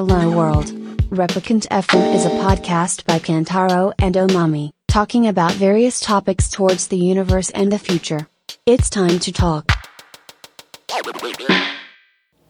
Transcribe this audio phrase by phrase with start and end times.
[0.00, 0.72] Hello World.
[1.10, 6.96] Replicant FM is a podcast by Kantaro and Omami, talking about various topics towards the
[6.96, 8.26] universe and the future.
[8.64, 9.66] It's time to talk.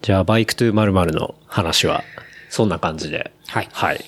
[0.01, 2.05] じゃあ、バイクトゥー〇〇の話は、
[2.51, 3.33] そんな感じで。
[3.49, 4.05] はいはい。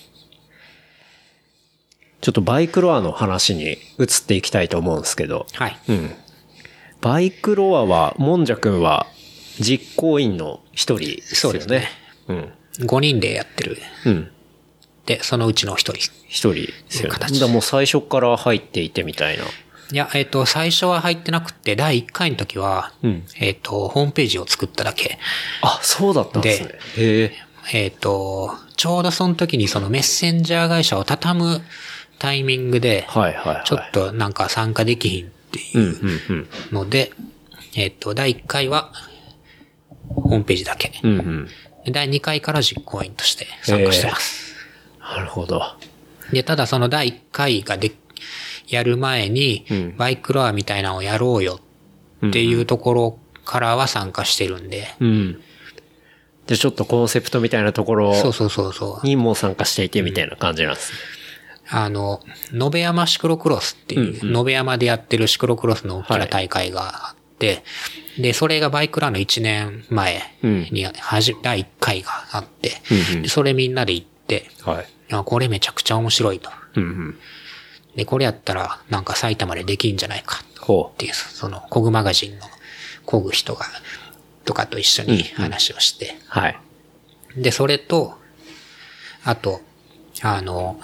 [2.21, 3.77] ちょっとバイクロアの話に移っ
[4.25, 5.77] ていきたいと思うんですけど、はい。
[5.89, 6.15] うん。
[7.01, 9.09] バイクロアは、もんじゃくんは、
[9.59, 11.51] 実行委員の一人ですよね。
[11.51, 11.89] そうですね。
[12.29, 12.53] うん。
[12.81, 13.79] 5人でやってる。
[14.07, 14.31] うん。
[15.07, 15.93] で、そのうちの1人。
[15.95, 17.11] 一人ですよね。
[17.11, 19.45] 形もう最初から入っていてみたいな。
[19.45, 25.19] いや、えっ、と、最初は入ってなくって、第1回の時は、うんえっ、と、ホームページを作っただけ。
[25.61, 26.69] あ、そうだったんですね。
[26.97, 27.33] へえ。
[27.75, 31.63] えっ、と、ちょうどその時にそのメッセンジャー会社を畳む
[32.19, 33.65] タイミングで、はいはいはい。
[33.67, 37.13] ちょっとなんか参加できひんってうんいううんので、
[37.77, 38.93] えっ、と、第1回は、
[40.09, 40.99] ホームページだけ。
[41.03, 41.11] うん。
[41.11, 41.47] うんうん。
[41.47, 41.53] で
[41.87, 44.55] 第2回から実行委員として参加してます。
[45.01, 45.63] なるほど。
[46.33, 47.93] で、ただその第1回がで、
[48.69, 51.61] やる前にうん、バイクロアみたいなのをやろうよ
[52.27, 55.41] っていうところからは参加してるんで、うん。
[56.47, 59.07] で、ちょっとコンセプトみたいなところそうそうそうそう。
[59.07, 60.99] にも参加していてみたいな感じなんですね。
[61.69, 62.21] あの、
[62.53, 67.22] 延山シクロクロスっていう、延山でやってるシクロクロスの大きな大会があって、
[68.19, 74.87] で、それがバイクラの1年前に、はじ、第1回があって、うんうんでそれみんなで行って、はい。
[75.15, 76.51] あこれめちゃくちゃ面白いと。
[76.77, 77.19] うんうん。
[77.97, 82.47] で、これやったら、なんか埼玉でできんじゃないかっほていう、その、コグマガジンの、
[83.05, 83.67] コグ人が、
[84.45, 86.11] とかと一緒に話をして、う。
[86.29, 86.59] はい。
[87.37, 88.15] で、それと、
[89.25, 89.61] あと、
[90.23, 90.81] あの、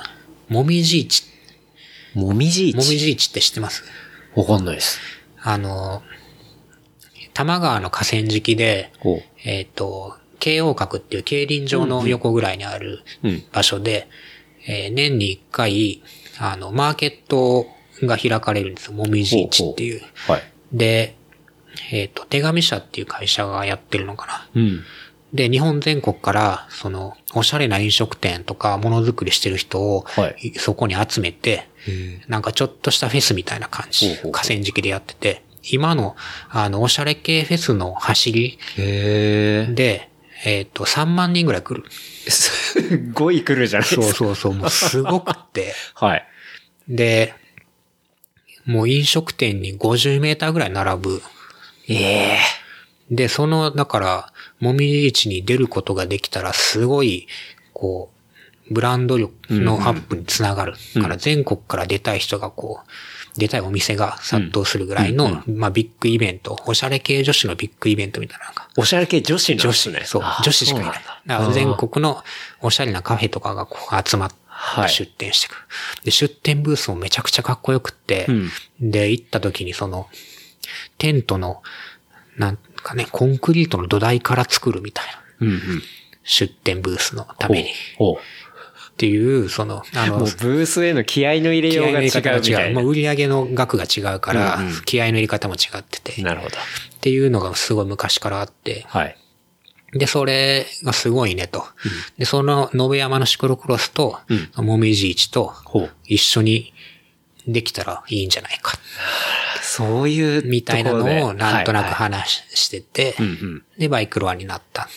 [0.49, 1.25] もみじ市。
[2.15, 3.85] もみじもみ市じ市って知ってます？
[4.35, 4.99] わかんないです。
[5.41, 6.03] あの、
[7.39, 14.09] 多摩川の河川敷で、ほえっ、と、京王閣っていう競輪場の横ぐらいにあるうん場所で、
[14.67, 16.03] えー年に一回、
[16.41, 17.69] あの、マーケット
[18.03, 18.95] が開かれるんですよ。
[18.95, 20.01] もみじ市っていう。
[20.01, 20.33] う。
[20.33, 20.43] はい。
[20.73, 21.15] で、
[21.93, 24.61] えっ、と、手紙社っていう会社がやってるのかな。
[24.61, 24.81] うん。
[25.33, 31.69] で、日本全国から、その、おしゃれな飲食店とか、ものづくりしてる人を、はいそこに集めて、
[32.27, 36.17] なんかちょっとしたフェスみたいな感じほうほうほう、河川敷でやってて、今の、
[36.51, 38.59] あの、おしゃれ系フェスの走り。
[38.77, 40.09] で、
[40.45, 41.91] えっ、と、3万人ぐらい来る。
[41.91, 44.03] すっごい来るじゃないですか。
[44.03, 45.75] そうそうそう、もうすごくって。
[45.95, 46.27] はい。
[46.89, 47.35] で、
[48.65, 51.23] もう飲食店に50メーターぐらい並ぶ。
[51.89, 52.39] ええ。
[53.11, 57.27] で、その、だから、もみじ市に出ることができたら、すごい、
[57.73, 58.19] こう、
[58.75, 60.75] ブランド力のアップにつながる。
[61.01, 62.91] から全国から出たい人がこう、
[63.39, 68.69] 出たいお店が殺到するぐらいの、まあビッグイベント、おしゃれ系女子のビッグイベントみたいなのが。
[68.77, 70.03] おしゃれ系女子なん女子ね。
[70.05, 71.01] そうあ、女子しかいない。
[71.27, 72.23] だ全国の
[72.61, 75.57] おしゃれなカフェとかがこう集まってはい出店してくる。
[76.05, 78.27] で、出店ブースもめちゃくちゃかっこよくって、
[78.81, 80.09] で、行った時にその、
[80.99, 81.63] テントの、
[82.37, 85.13] なんかね、コンクリートの土台から作るみたいな。
[85.41, 85.83] うんうん。
[86.25, 87.71] 出店ブースのために。
[88.99, 89.01] っ。
[89.01, 92.41] ていう、その、あのもう、ブースへの気合の入れようが違入れ方が違う。
[92.41, 92.81] うみたいな。
[92.81, 96.21] もう売り上げの額が違うから、うんうん気合の入れ方も違ってて。
[96.23, 96.57] なるほど。
[96.57, 99.17] っていうのがすごい昔からあって、はい。
[99.93, 101.65] で、それがすごいねと。
[102.19, 104.19] で、その、延山のシクロクロスと、
[104.57, 105.55] もみじ市と
[106.05, 106.75] 一緒に
[107.47, 108.79] できたらいいんじゃないか。
[109.63, 114.89] そういうみたいなのをなんとなくはいはい話してて、んで、バイクロアになった。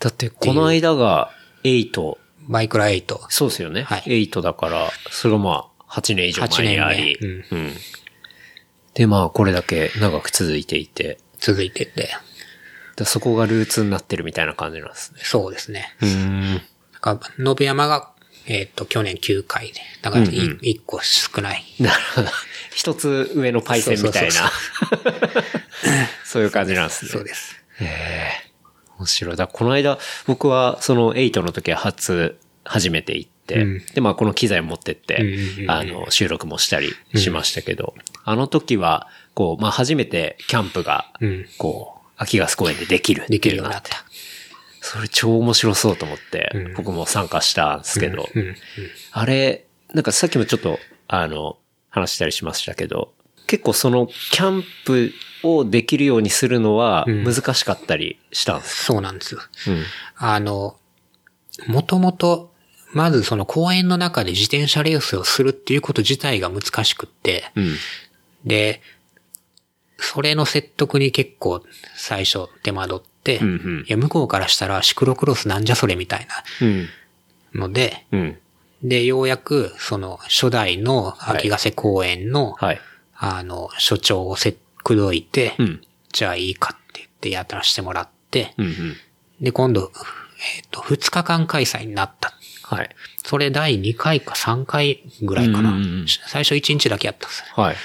[0.00, 1.30] だって、この間が
[1.62, 2.18] 8、
[2.48, 3.18] バイクロア8。
[3.28, 3.82] そうですよね。
[3.82, 7.16] はい8だから、それがまあ、8年以上前にあり。
[7.16, 7.72] 8年うん。
[8.94, 12.10] で、まあ、これだけ長く続いていて、続いてて。
[12.96, 15.20] だそこがルーツになってるみたいな感じなんですね。
[15.24, 15.96] そうですね。
[16.00, 16.62] うん。
[16.92, 18.10] だから、延山が、
[18.46, 19.80] えっ、と、去年9回で。
[20.02, 21.64] だから、1個少ない。
[21.80, 22.28] なるほど。
[22.74, 24.52] 一つ上のパイセンみたいな。
[26.24, 27.10] そう いう感じなんですね。
[27.10, 27.56] そうです。
[28.98, 29.36] 面白い。
[29.36, 37.94] だこの間、僕はその8の時は初、初めて行って、うんで、まあこの機材持ってって、うんうんうんあの、収録もしたりしましたけど、
[38.24, 43.26] あの時は、こう、まあ初めてキャンプが、うんこう、秋ガス公園でできる。
[43.28, 44.04] できるようになった。
[44.80, 48.56] それ超面白そうと思って、うん僕も参加したんですけど、うんうん
[49.12, 51.58] あれ、なんかさっきもちょっと、あの、
[51.90, 53.12] 話したりしましたけど、
[53.46, 55.12] 結構そのキャンプ
[55.44, 59.40] をできるようにするのはん難しかったりしたんですそうなんですよ。
[59.68, 59.84] うん。
[60.16, 60.76] あの、
[61.66, 62.52] もともと、
[62.92, 67.76] まずその公園の中で自転車レースをするっていうこと自体が難しくって、うん。
[68.44, 68.82] で、
[69.98, 71.62] それの説得に結構
[71.96, 76.28] 最初手間取っって、うんうんいや、向こうからしたらシクロクロスなんじゃそれみたい
[76.60, 76.88] うん。
[77.54, 78.38] なので、うん。
[78.82, 82.80] で、ようやく、その、初代の秋ヶ瀬公園の、はい。
[83.16, 85.82] あの、所長をせ、くどいて、うん。
[86.12, 88.96] じゃあいいかって言ってやらしてもらって、うんうん。
[89.40, 89.90] で、今度、
[90.56, 92.34] えっ、と、2日間開催になった。
[92.62, 92.90] はい。
[93.24, 95.70] それ第2回か3回ぐらいかな。
[95.70, 97.62] うんうんうん最初1日だけやったんですよ。
[97.62, 97.76] はい。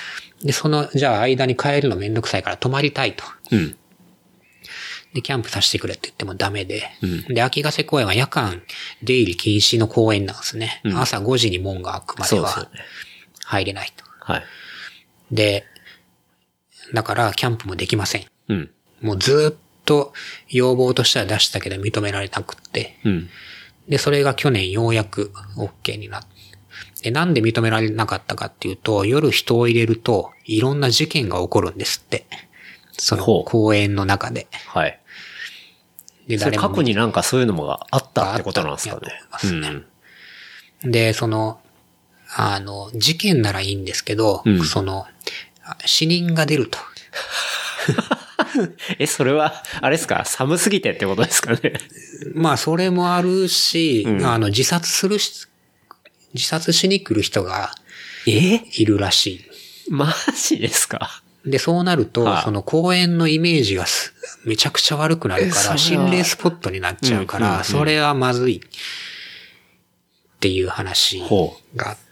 [0.43, 3.23] で、その、じゃあ間に帰るのめんどくさいから泊まりたいと。
[3.51, 3.75] うん。
[5.13, 6.83] で、キャンプさせてくれって言ってもダメで。
[7.01, 8.61] うんで、秋ヶ瀬公園は夜間
[9.01, 10.81] 出入り禁止の公園なんですね。
[10.83, 12.69] うん朝5時に門が開くまでは。
[13.45, 14.03] 入れないと。
[14.19, 14.43] はい。
[15.31, 15.65] で、
[16.93, 18.25] だからキャンプもできません。
[18.49, 18.71] うん。
[19.01, 19.55] もうずーっ
[19.85, 20.13] と
[20.49, 22.97] 要望としては出したけど認められなくって。
[23.05, 23.29] うん。
[23.87, 26.27] で、それが去年ようやく OK になって。
[27.01, 32.25] で、なんで認められなかったかっていうと、夜人を入れると、いろんな事件が起こるんですって。
[32.91, 34.47] その公園の中で。
[34.67, 34.99] はい。
[36.27, 38.99] で、それ過去になんかそういうのもがあったってことなんですかね。
[39.01, 39.83] と思いますね
[40.83, 40.91] うん。
[40.91, 41.59] で、その、
[42.35, 45.09] あの、事件ならいいんですけど、うんその、あ
[45.85, 46.77] 死人が出ると。
[48.99, 50.23] え、それは、あれですか？
[50.25, 51.73] 寒すぎてってことですかね？
[52.33, 54.25] まあ、それもあるし、うん。
[54.25, 55.47] あの、自殺するし、
[56.33, 57.71] 自殺しに来る人が
[58.27, 58.61] え？
[58.73, 59.45] いるらし
[59.89, 61.21] マジですか？
[61.45, 61.51] い。
[61.51, 62.43] で、そうなると、はい。
[62.43, 64.13] その公園のイメージがす
[64.45, 68.59] めちゃくちゃ悪くなるから、心霊スポットになっちゃうから、それはまずいっ
[70.39, 72.08] ていう話ほがあって、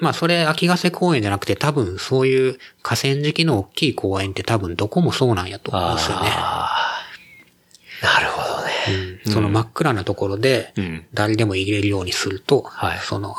[0.00, 6.28] まあそれ秋ヶ瀬公園じゃなくて多分そういう河川敷の大きい公園って多分どこもそうなんやと思うんですよね。
[8.02, 8.72] なるほどね。
[9.26, 13.36] うんその真っ暗なところでうん、誰でも入れるようにすると、はいその、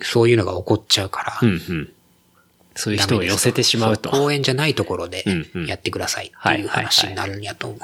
[0.00, 1.92] そういうのが起こっちゃうから、うんうん。
[2.74, 4.10] そういう人を寄せてしまうと。
[4.10, 7.78] 公園じゃないところでうんうんやってくださいっていう話になるんやと思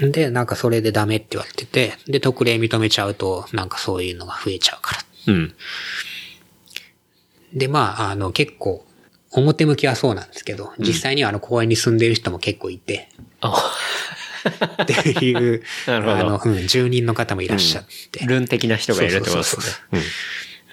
[0.00, 0.12] うんう。
[0.12, 5.02] で、なんかそれでダメって言われてて、で、特例認めちゃうと、なんかそういうのが増えちゃうから。
[5.26, 5.54] うん。
[7.54, 8.86] で、まあ、あの、結構、
[9.32, 13.08] 表向きはそうなんですけど、実際にはあの公園に住んでる人も結構いて、
[13.40, 13.74] あ。
[14.82, 14.92] って
[15.24, 18.24] いう、 あの、うん、住人の方もいらっしゃって。
[18.24, 20.00] ルン的な人がいるってことですね。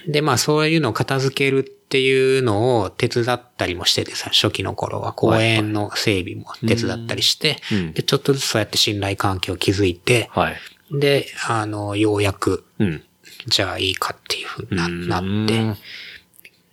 [0.08, 5.14] で、まあそういうのを片付けるっていうのを手伝ったりもしててさ、初期の頃は。
[5.14, 7.94] 公園の整備も手伝ったりして、うん。
[7.94, 10.58] で、ちょっとずつそうやって信頼関係を築いて、はい。
[10.92, 13.04] で、あの、ようやく、うん。
[13.48, 14.86] じゃあいいかっていうふうにな
[15.20, 15.80] うんなって、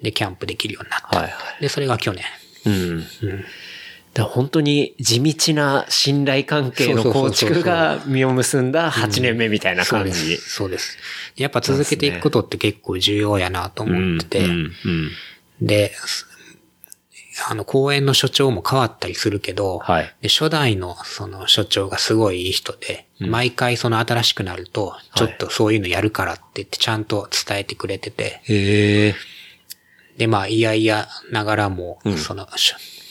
[0.03, 1.19] で、キャンプできるようになった。
[1.19, 2.25] はいはで、それが去年。
[2.67, 3.01] うん。
[4.13, 10.13] だから本当に地道な信頼関係の構築が実を結んだ8年目みたいな感じ。
[10.13, 10.51] そうです。
[10.51, 10.99] そうです。
[11.37, 14.73] やっぱ続けていくことって結構重要やなと思ってて、うんうん
[15.61, 15.93] で、
[17.51, 29.15] あの、公園の所長も変わったりするけど、はいで初代のその所長がすごいいい人で、毎回その新しくなると、ちょっとそういうのやるからって言ってちゃんと伝えてくれてて、へえ。
[30.17, 32.47] で、まあ、いやいやながらも、その、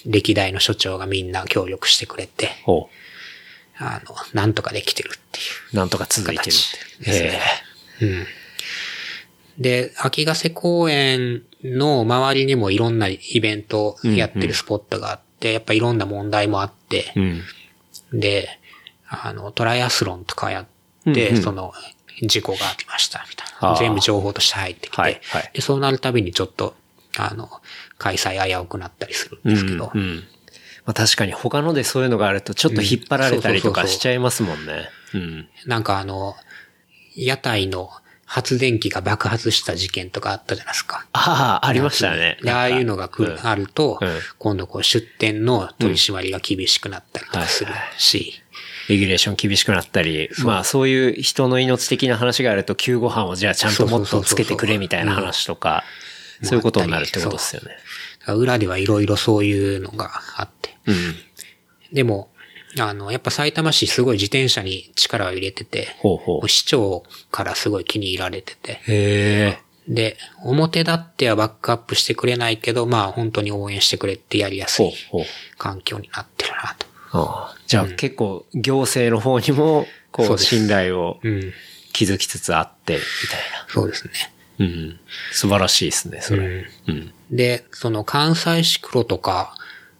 [0.06, 2.90] 歴代の所長がみんな協力してくれて、ほ
[3.78, 5.46] あの、なんとかできてるっていう。
[5.74, 5.78] う。
[5.78, 7.06] なんとか続いてる形って。
[7.06, 7.42] ですね
[8.02, 8.28] うん。
[9.58, 17.42] で、秋ヶ瀬公園の周りにもいろんなイベントをやってるスポットがあって、やっぱいろんな問題もあって、うん。
[18.20, 18.59] で、
[19.10, 20.66] あの、トライアスロンとかやっ
[21.14, 21.44] て、うんうん。
[21.44, 21.74] その、
[22.22, 23.78] 事故がありました、みたいな。
[23.78, 25.52] 全部情報として入ってきて、はいはい。
[25.54, 26.76] で、そうなるたびにちょっと、
[27.18, 27.50] あの、
[27.98, 30.16] 開催危うくなったりするんですけど、うんうん。
[30.86, 34.90] まあ確かに他のでそういうのがあるとちょっと引っ張られたりとかしちゃいますもんね。
[35.14, 35.50] うん。
[35.66, 36.36] なんかあの、
[37.16, 37.92] 屋台の
[38.26, 41.06] 発電機が爆発した事件とかあったじゃないですか。
[41.14, 42.38] ああ、ありましたね。
[42.42, 43.48] で、ああいうのが来る、うん。
[43.48, 44.20] あると、うん。
[44.38, 48.42] 今度こう出店の取り締まりが厳しくなったりとかするし、
[48.90, 55.84] レギュレーション厳しくなったり、まあそういう人の命的な話があると、救護班をじゃあちゃんともっとつけてくれみたいな話とか、
[56.42, 57.78] そういうことになるってことですよね。
[58.34, 60.76] 裏ではいろいろそういうのがあって。
[60.88, 61.16] うん。
[61.94, 62.30] でも、
[62.80, 66.50] あの、やっぱ埼玉市すごい自転車に力を入れてて、ほうほう。
[66.50, 69.60] 市長からすごい気に入られてて、へえ。
[69.88, 74.94] で、表立ってはバックアップしてくれないけど、まあ本当に応援してくれってやりやすい。
[75.58, 76.89] 環境になってるなと。
[77.12, 81.54] ああじゃあ結構行政の方にも、こそう信頼をうん。
[81.92, 83.00] 築きつつあって、み
[83.30, 84.14] たいそうですね。
[84.58, 84.66] な。
[84.66, 85.00] うん。
[85.32, 86.66] 素晴らしいですね、それ。
[86.88, 87.14] うん。
[87.32, 89.56] で、その関西市黒とか、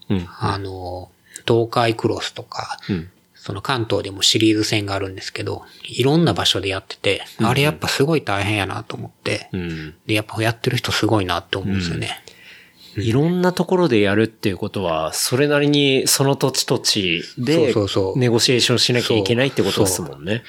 [0.10, 0.28] うん。
[0.40, 1.10] あの、
[1.48, 3.10] 東海クロスとか、うん。
[3.36, 9.96] その関東でもシリーズ戦があるんですけど、いろんな場所でやってて、あれやっぱすごい大変やなと思って、うん。
[10.06, 12.22] で、やっぱやってる人すごいなって思うんですよね。
[13.02, 20.44] いろんなところでやるっていうことは、それなりにその土地土地でそうそうそうネゴシエーションしなきゃいけないってことですもんね。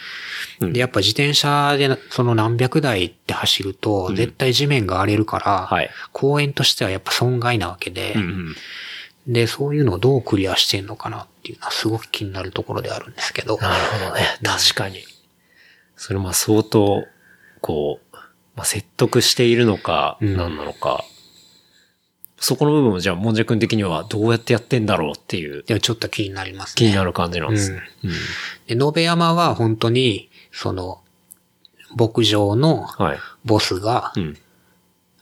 [0.61, 8.57] うんで、やっぱ自転車でその何百台って走ると、絶対地面が荒れるから、はい公園としてはやっぱ損害なわけで、うんうん
[9.26, 13.59] で、そういうのをどうクリアしてんのかなっていうのはすごく気になるところであるんですけど。
[13.59, 14.23] なるほどね。
[14.42, 15.04] 確かに。
[15.97, 17.04] それまあ相当、
[17.61, 18.16] こう、
[18.57, 21.04] まあ、説得しているのか、うん何なのか。
[22.43, 26.75] そこの部分をじゃあ、もんじゃくん的にはどうやってやってんだろうっていうでもちょっと気になりますね。
[26.77, 27.83] 気になる感じなんですね。
[28.03, 28.11] うん
[28.67, 31.03] で、野辺山は本当に、その、
[31.97, 33.19] 牧場のはい。
[33.45, 34.39] ボスが、うん。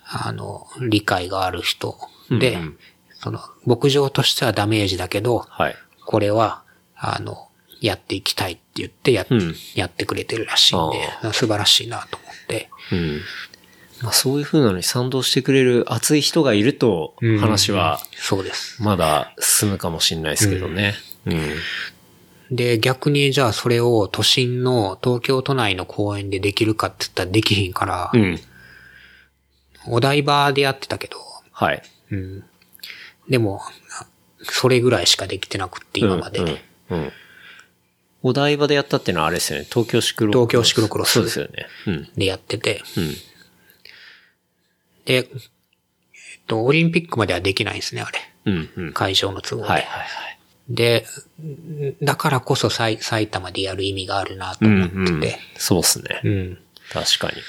[0.04, 1.98] あの、理解がある人
[2.30, 2.78] で、うんうん
[3.20, 5.76] その、牧場としてはダメージだけど、はい。
[6.06, 6.62] これは、
[6.94, 7.48] あの、
[7.80, 12.70] やっていきたいって言ってや,、うんやってくれてるらしいんで、素晴らしいなと思って。
[12.92, 13.20] うん。
[14.02, 18.82] まあ、そういう風なのに賛同してくれる熱い人がいるとうん、話はそうです。
[18.82, 20.94] まだ進むかもしれないですけどね。
[21.26, 22.56] うん。
[22.56, 28.38] で、逆にじゃあそれを都心の東京都内の公園でできるかって言ったらできひんから、うん。
[29.86, 31.18] お台場でやってたけど、
[31.52, 31.82] はい。
[32.10, 32.44] うん。
[33.28, 33.60] でも、
[34.42, 36.38] それぐらいしかできてなくって、今まで。
[36.38, 36.46] うん。
[36.46, 36.56] うん
[36.90, 37.12] うん
[38.22, 39.64] お台場でやったっていうのはあれですよね。
[39.64, 41.66] 東京シクロ東京シクロクロスそうですよね。
[41.86, 42.08] うん。
[42.16, 43.14] でやってて、うん。
[45.08, 45.26] で、えっ
[46.46, 48.18] と、オリンピックまではできないんですね、あれ。
[48.44, 48.70] うん。
[48.76, 48.92] うん。
[48.92, 49.68] 会場の都合で。
[49.68, 50.38] はいはいはい。
[50.68, 51.06] で、
[52.02, 54.88] だからこそ埼埼玉でやる意味があるなと思っ
[55.20, 55.38] てて。
[55.56, 56.20] そうっすね。
[56.24, 56.58] うん。
[56.92, 57.42] 確かに。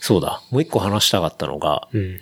[0.00, 0.42] そうだ。
[0.50, 2.20] もう一個話したかったのが、うん。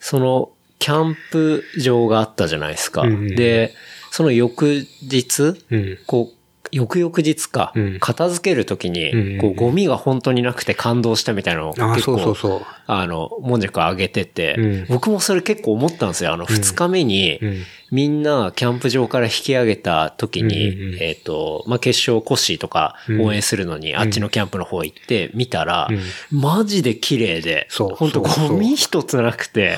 [0.00, 3.02] その、キャンプ場があったじゃないですか。
[3.02, 3.72] うんうんで、
[4.10, 5.98] その翌日、うん。
[6.06, 6.41] こう、
[6.72, 7.98] 翌々日か、うん。
[8.00, 12.66] 片付けるときに、こう、ゴミが本当になくて感動したみたいなのをああ、結構、そうそうそう。
[12.86, 14.86] あの、もんじゃく上げてて、うん。
[14.88, 16.32] 僕もそれ結構思ったんですよ。
[16.32, 17.62] あの、二日目に、うん。
[17.90, 21.02] みんなキャンプ場から引き上げた時に、うんうんうん。
[21.02, 25.88] えっ、と、まあ、決勝コッシーとか応援するのに、あっちのキャンプの方行って見たら、
[26.30, 29.76] マジで綺麗で、本当ゴミ一つなくて。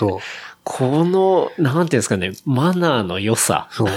[0.64, 3.68] この、なんていうんですかね、マナーの良さ。
[3.70, 3.88] そう。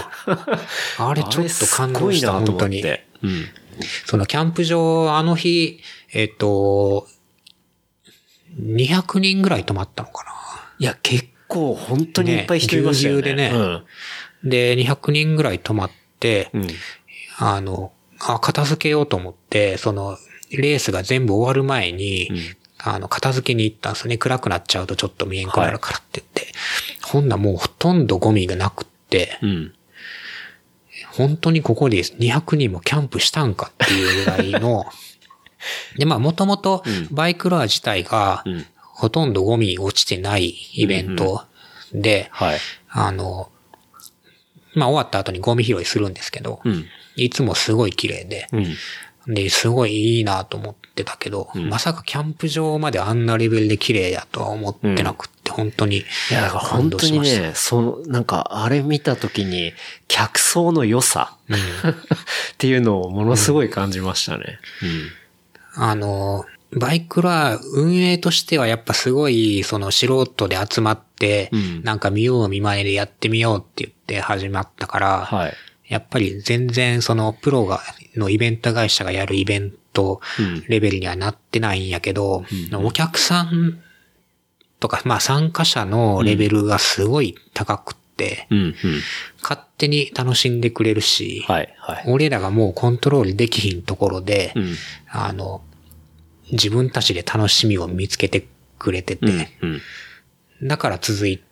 [1.00, 2.81] あれちょっと 感動した、本当に。
[2.81, 3.07] て。
[3.24, 3.45] うん。
[4.05, 5.79] そのキャンプ場、あの日、
[6.12, 7.07] えっと、
[8.59, 10.25] 200人ぐらい泊まったのか
[10.79, 13.33] いや、結構本当にいっぱい人いましたよね。
[13.33, 13.74] ねぎゅうぎゅうでねうん。
[13.74, 13.83] な。
[14.43, 16.67] で、200人ぐらい泊まって、うん。
[17.38, 20.17] あの、あ、片付けようと思って、その、
[20.51, 22.29] レースが全部終わる前に、
[22.79, 24.17] あの、片付けに行ったんですよね。
[24.17, 26.53] 暗くなっちゃうとちょっと見えんくなるからって言って。
[27.03, 29.74] ほんならもうほとんどゴミがなくって、うん。
[31.12, 34.86] 本当にここで200人もキャンプしたんかっていうぐらいの、
[35.98, 38.65] で、まあもともとバイクロア自体がうん。
[38.98, 41.43] ほとんどゴミ落ちてないイベント
[41.93, 42.60] で、はい。
[42.89, 43.51] あの、
[44.74, 46.86] まあ終わった後にゴミ拾いするんですけど、うん。
[47.15, 49.34] いつもすごい綺麗で、うん。
[49.36, 57.41] で、すごいいいなと思ってたけど、んまさかキャンプ場まであんなレベルで綺麗やとは思ってなくって、本当にいや、だから感本当に動しました。
[57.41, 59.73] ね、その、なんか、あれ見たときに、
[60.07, 64.59] 客層の良さ、 っていうのをものすごい感じましたね。
[65.75, 75.53] あの、バイクラ運営としてはやっぱすごい、その素人で集まって、うんなんか見よう見まねでやってみようって言って始まったから、はい。
[75.87, 77.81] やっぱり全然そのプロが、
[78.15, 83.79] のイベント会社がやるイベントうんレベルにはなってないんやけど、お客さん
[84.79, 88.75] とか、まあ参加者のレベルがすごい高くって、うん、うん。
[89.41, 92.03] 勝手に楽しんでくれるし、はい、はい。
[92.07, 94.75] 俺らがもうコントロールできひんところで、うん。
[95.09, 95.61] あの、
[96.51, 98.45] 自分たちで楽しみを見つけて
[98.77, 99.25] くれてて、
[99.61, 99.81] うん。
[100.61, 100.67] うん。
[100.67, 101.43] だから続いて、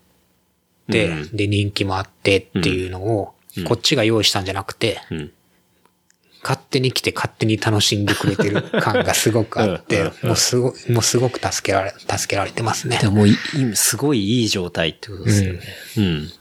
[1.07, 3.33] うんで人気もあってっていうのを、
[3.67, 5.31] こっちが用意したんじゃなくて、うん。
[6.47, 13.07] 勝手に来て勝手に楽しんでくれてる感が すごくあってうんうん、もうすご、もうすごく助けられ、助けられてますねで。
[13.09, 13.25] も
[13.73, 15.59] すごいいい状態ってことですよね。
[15.97, 16.31] うん。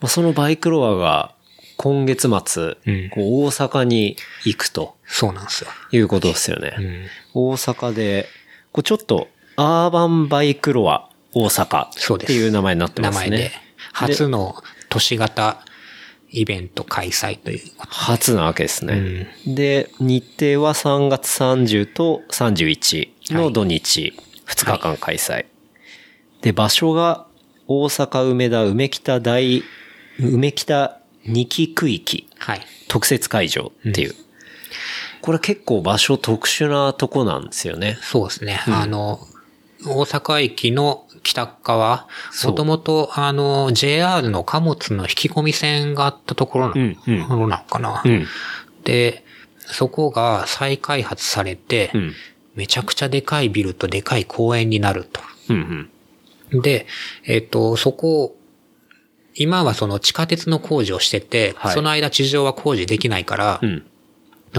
[0.00, 1.34] まあ、そのバイクロアが
[1.76, 5.70] 今月末、うんこう大阪に行くとそうなんですよ。
[5.92, 6.74] いうことですよね。
[6.78, 7.06] うん。
[7.34, 8.30] 大阪で、
[8.72, 13.30] こうちょっとアーバンバイクロア大阪っていう名前になって名ますね。
[13.30, 13.52] 前で、
[13.92, 15.62] 初の都市型
[16.30, 17.92] イベント開催ということ。
[17.92, 19.34] 初なわけですね。
[19.46, 24.14] で、日程は3月30と31の土日、
[24.46, 25.46] 2日間開催。
[26.42, 27.26] で、場所が
[27.66, 29.62] 大阪梅田梅北大、
[30.18, 32.60] 梅北二期区域はい。
[32.88, 34.14] 特設会場っていう。
[35.20, 37.98] これ結構場所特殊なとこなんですよね。
[38.02, 38.60] そうですね。
[38.66, 39.20] あの、
[39.86, 42.08] 大阪駅の北側、
[42.44, 47.10] もともと、あの、JR の貨物の引き込み線があったところなうんう
[47.46, 48.02] んのかな。
[48.04, 48.26] うん。
[48.84, 49.24] で、
[49.58, 52.12] そこが再開発されて、うん。
[52.54, 55.20] めちゃくちゃでかいビルとでかい公園になると。
[55.48, 55.88] うん。
[56.52, 56.60] うん。
[56.62, 56.86] で、
[57.24, 58.36] えっ、と、そこ、
[59.34, 63.84] 今はその地下鉄の工事をしてて、はいその間地上は工事できないから、うん。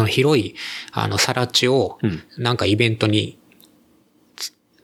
[0.08, 0.56] 広い、
[0.94, 3.41] あの、さら地をうん、なんかイベントにつ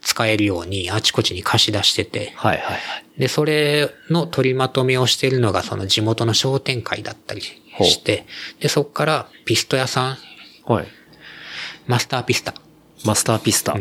[0.08, 2.80] 使えるようにあちこちに貸し出してて、はいはいはい。
[3.20, 8.26] で、それの取りまとめをしているのがその地元の商店会だったりして、
[8.62, 10.18] で、そこからピスト屋さん、
[10.66, 10.88] はい。
[11.88, 12.54] マスターピスタっ
[13.06, 13.76] マスターピスタ。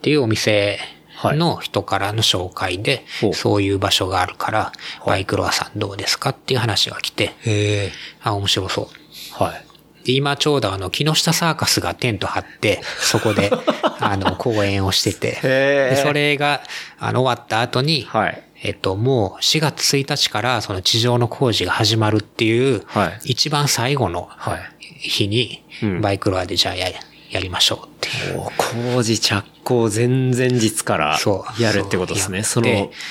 [0.00, 0.78] ていうお店
[1.22, 3.04] の人からの紹介で、
[3.34, 4.72] そういう場所があるから、
[5.04, 7.92] バイクロアさんどうですかっていう話が来て、へえ。
[8.22, 9.44] あ、面白そう。
[9.44, 9.71] はい。
[10.04, 13.50] で今ちょうどあの、木下サーカスがテント張って、そこで、
[14.00, 16.62] あの、公演をしてて、でそれが、
[16.98, 18.42] あの、終わった後に、はい。
[18.64, 24.60] えっと、もう4月1日からその地上の工事が始まるっていう、はい一番最後のはい。
[24.78, 26.88] 日にうん、バイクロアでじゃあや、
[27.30, 28.38] やりましょうっていう。
[28.38, 28.52] お
[28.96, 32.44] 工事着工前々日からそうやるってことですね。
[32.44, 32.68] その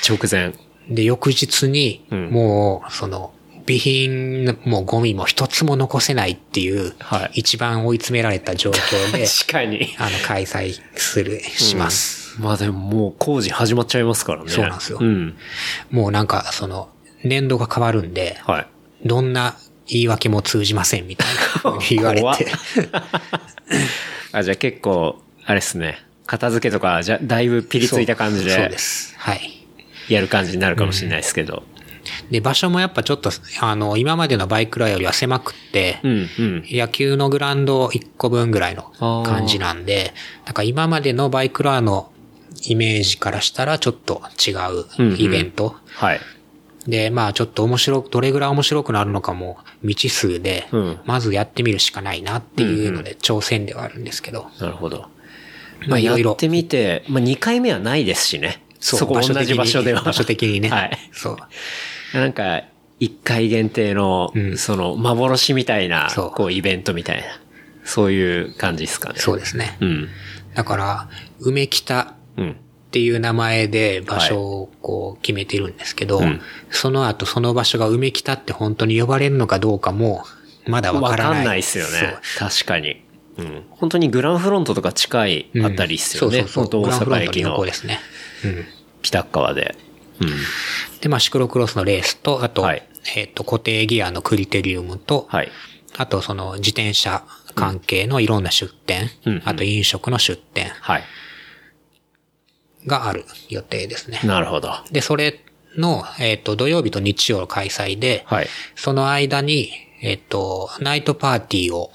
[0.08, 0.54] 直前。
[0.90, 3.34] で、翌日に、うんもう、その、
[3.72, 9.96] 備品もゴミも一つも残せないっていう、はい一番追い詰められた状況で、 確かに。
[9.98, 12.36] あの、開催する、します。
[12.40, 14.50] まあでももう工事始まっちゃいますからね。
[14.50, 15.36] そうなんですようん。
[15.90, 16.90] もうなんか、その、
[17.24, 18.68] 年度が変わるんで、はい。
[19.06, 19.56] どんな
[19.88, 21.28] 言い訳も通じませんみたい
[21.64, 22.52] な言われて。
[24.32, 26.00] あ、じゃあ結構、あれですね。
[26.26, 29.14] 片付けとか、じゃあだいぶピリついた感じそうそうでです。
[29.18, 29.66] はい。
[30.10, 31.64] やる感じになるかもしれないですけど。
[32.32, 36.64] で、場所もやっぱちょっと、あの、今までのバイクラよりは狭くって、うん、うん。
[36.70, 38.84] 野球のグラウンド1個分ぐらいの
[39.24, 40.14] 感じなんで、
[40.46, 42.12] なんか今までのバイクラーの
[42.64, 45.76] イメージからしたらちょっと違うんううんイベント。
[45.88, 46.22] はい。
[46.88, 54.48] で、まあちょっと面白く、どれぐらい面白くなるのかも未知数で、うんまずやってみるしかないなっていうので挑戦ではあるんですけど。
[54.60, 55.10] なるほど。
[55.82, 58.64] ままあ、あいろいろやってみて、まあ、2回目はないですしね。
[58.80, 60.02] そこ同じ場所では。
[60.02, 60.70] 場所的にね。
[60.72, 60.98] はい。
[61.12, 61.38] そう。
[62.14, 62.64] なんか、
[63.00, 67.24] 1回限定の、うんその、幻みたいな、こう、イベントみたいな。
[67.84, 69.20] そういう感じですかね。
[69.20, 69.78] そうですね。
[69.82, 70.08] うん。
[70.54, 72.52] だから、梅北うん。
[72.52, 72.56] っ
[72.92, 80.26] ていう名前で場所をこう決めてるんですけど、うんその後その場所が梅北って本当に呼ばれるのかどうかも、
[80.68, 81.38] まだわわからない。
[81.38, 82.18] かんないっすよね。
[82.38, 83.02] 確かに。
[83.38, 83.64] うん。
[83.70, 85.50] 本当にグランフロントとか近い。
[85.64, 86.40] あたりっすよね。
[86.40, 86.82] うんそうそうそう。
[86.82, 88.02] 本当大阪駅のの横ですね。
[88.44, 88.66] うん。
[89.02, 89.78] 北側で。
[90.22, 91.00] うん。
[91.02, 95.52] で、まあ、シクロクロスのレースと、あと、はいえっ、と、固定ギアのクリテリウムと、はい。
[95.98, 97.24] あと、その、自転車
[97.56, 101.04] 関係のいろんな出店、うんうんあと飲食の出店はい。
[102.88, 104.20] がある予定ですね。
[104.24, 104.72] なるほど。
[104.92, 105.44] で、それ
[105.78, 108.48] の、えっ、と、土曜日と日曜の開催で、はい。
[108.76, 111.92] その間に、えっ、と、ナイトパーティーを。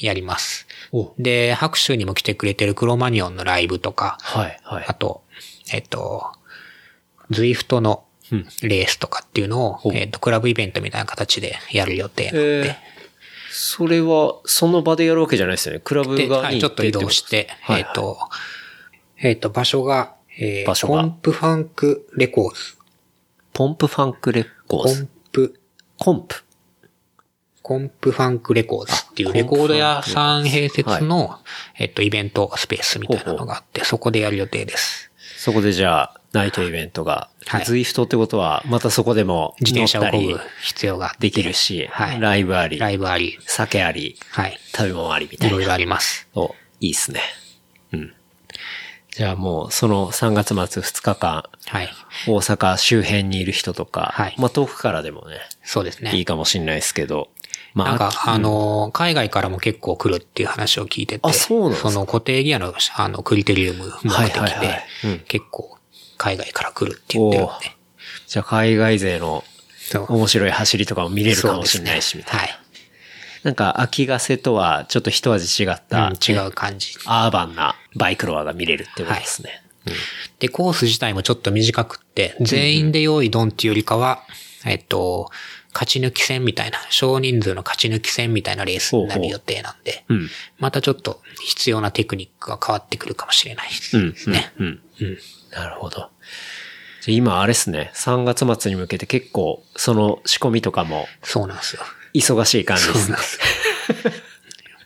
[0.00, 1.14] やりますお。
[1.16, 4.60] で、白州にも来てくれてるクロマニオンのライブとか、はい。
[4.64, 4.94] はいあ。
[4.94, 5.22] と、
[5.72, 6.32] えっ、と、
[7.30, 12.92] ズイフトのうんレースとかっていうのを、ほうえっ、と、クラブイベントみたいな形でやる予定なんで、えー
[13.54, 15.80] それは、その場でやるわけじゃないですよね。
[15.84, 18.18] クラブで、がはい、ちょっと移動して、はいえっ、と、
[19.18, 22.60] えっ、と、場所が、えー、場所がコンプファンクレコーズ。
[23.52, 25.08] ポンプファンクレコーコズン。
[25.30, 25.60] プ、
[25.98, 26.36] コンプ。
[27.60, 31.38] コンプファンクレコーズっていうレコード屋さん併設の、
[31.78, 35.12] えっと、イベントスペースみたいなのがあって、そこでやる予定です。
[35.36, 37.28] そこでじゃあ、ナイトイベントが。
[37.46, 41.14] はいズイフトってことは、またそこでも自転車を乗ったり漕ぐ必要が。
[41.18, 43.38] できるし、はいライブあり、ライブあり。
[43.46, 44.58] 酒あり、はい。
[44.74, 45.56] 食べ物ありみたいな。
[45.56, 46.28] いろいろあります。
[46.34, 47.20] お、いいっすね。
[47.92, 48.14] うん。
[49.10, 51.88] じゃあもう、その3月末2日間、はい。
[52.26, 56.12] 大阪周辺にいる人とか、はいまあ遠くからでもね、そうですね。
[56.16, 57.28] いいかもしれないですけど、
[57.74, 65.78] まなんか、秋あの、海外からも結構来るっていう話を聞いてて、あそうなんですかその固定ギアの、あの、クリテリウム目はい的はいはいでうん、結構
[66.22, 67.52] 海外から来るって言ってるんで。
[68.28, 69.42] じゃあ海外勢の
[70.08, 72.40] 面白い走りとかも見れるかもしれないし、みたいな。
[72.40, 72.58] はい。
[73.42, 76.94] なんか秋ヶ瀬とはちょっと一味違った、うん違う感じ。
[77.06, 79.62] アーバンなバイクロアが見れるってことですね。
[80.38, 84.22] で、コース自体もちょっと短くって、全員で用意ドンっていうよりかは、
[84.64, 85.28] えっと、
[85.74, 90.28] 勝ち抜き戦みたいな、少人数の勝ち抜き戦みたいなレースになる予定なんで、うん。
[90.58, 94.14] またちょっと必要なテクニックが変わってくるかもしれないですうん。
[94.32, 94.52] ね。
[94.58, 94.80] うん。
[95.00, 95.18] うん。
[95.50, 96.10] なるほど。
[97.04, 101.82] じゃあ今あれですね、3月末に向けて結構その仕込みとかもそうなんですよ。
[102.14, 103.20] 忙しい感じですねそうなん。
[103.20, 103.38] です
[104.06, 104.12] よ。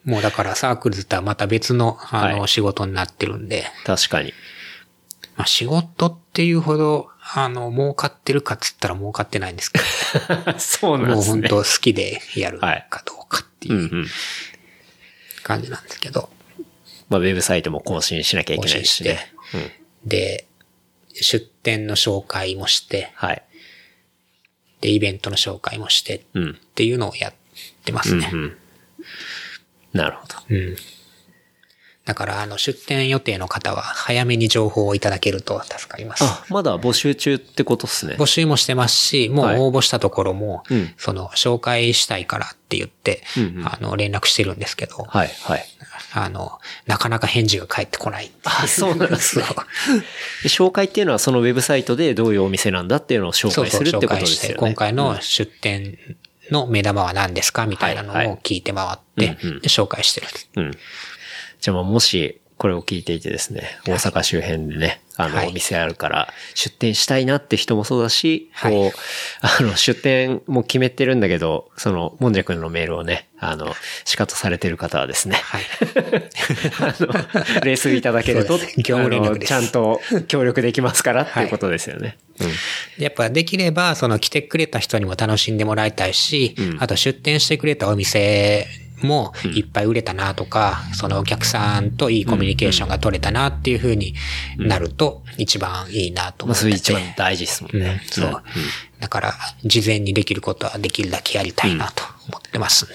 [0.06, 4.32] もうだからサークルズとはまた別の、あの、はい仕事になってるんで、確かに。
[5.36, 9.80] まあ仕事っていうほど、あの、儲かってるかっつったら儲かってないんですけ
[10.58, 11.32] そうど、なんですね。
[11.34, 13.68] もう本当好きでやるかどうかって。
[13.68, 14.06] いうん
[15.42, 16.30] 感じなんですけど、
[17.08, 19.32] まあ、ウェブサイトも更新しなきゃいけないしね。
[19.54, 20.08] うん。
[20.08, 20.46] で、
[21.14, 23.42] 出店の紹介もして、はい。
[24.80, 26.50] で、イベントの紹介もしてうん。
[26.50, 27.34] っていうのをやっ
[27.84, 28.30] てますね。
[28.32, 28.56] うん。
[29.92, 30.34] なるほど。
[30.48, 30.76] うん。
[32.06, 36.22] だから、あの、出店予定の方は早めに情報をいただけると助かります。
[36.22, 38.14] あ、まだ募集中ってことっすね。
[38.16, 45.64] 募集もしてますし、もうはい応募したところも、うんその、紹介したいからって言って、うんうんあの、連絡してるんですけど、はい、はい。
[46.12, 48.30] あの、なかなか返事が返ってこない。
[48.44, 49.56] あそうなんですねそう
[50.44, 54.58] で紹介っていうのはそのウェブサイトでどういうお店なんだっていうのを紹そうそう、介するってことですよね。
[54.60, 55.98] 今回の出店
[56.50, 59.36] の目玉は何ですかみたいなのはいはいを聞いて回って、
[59.68, 60.26] 紹介してる。
[60.56, 60.78] うん。
[61.66, 65.48] じゃあまあもし、これを聞いていてですね、大阪周辺でね、あの、はい。
[65.48, 68.72] お店あるから、出店したいなって人もそうだし、はい。
[68.72, 68.98] こう、
[69.40, 73.74] あの、出店も決めてるんだけど、その、もんじゃくんのメールをね、あの、
[74.04, 75.64] 仕方されてる方はですね、はい。
[76.78, 82.16] あの、レースいただけると、業務ちゃんと協力できますからっていうことですよね。
[82.96, 86.76] やっぱできれば、その来てくれた人にも楽しんでもらいたいし、うん。
[86.78, 94.14] あと出店してくれたお店もいっぱい売れたなとか、そのお客さんといいコミュニケーションが取れたなっていう風に
[94.56, 96.52] なると一番いいなとうん。
[96.52, 96.84] まあ、思ってて。
[96.84, 98.02] それ一番大事ですもんうんね。
[98.06, 98.42] そう。
[99.00, 102.94] だから、事前にできることはできるだけやりたいなと思ってますんで。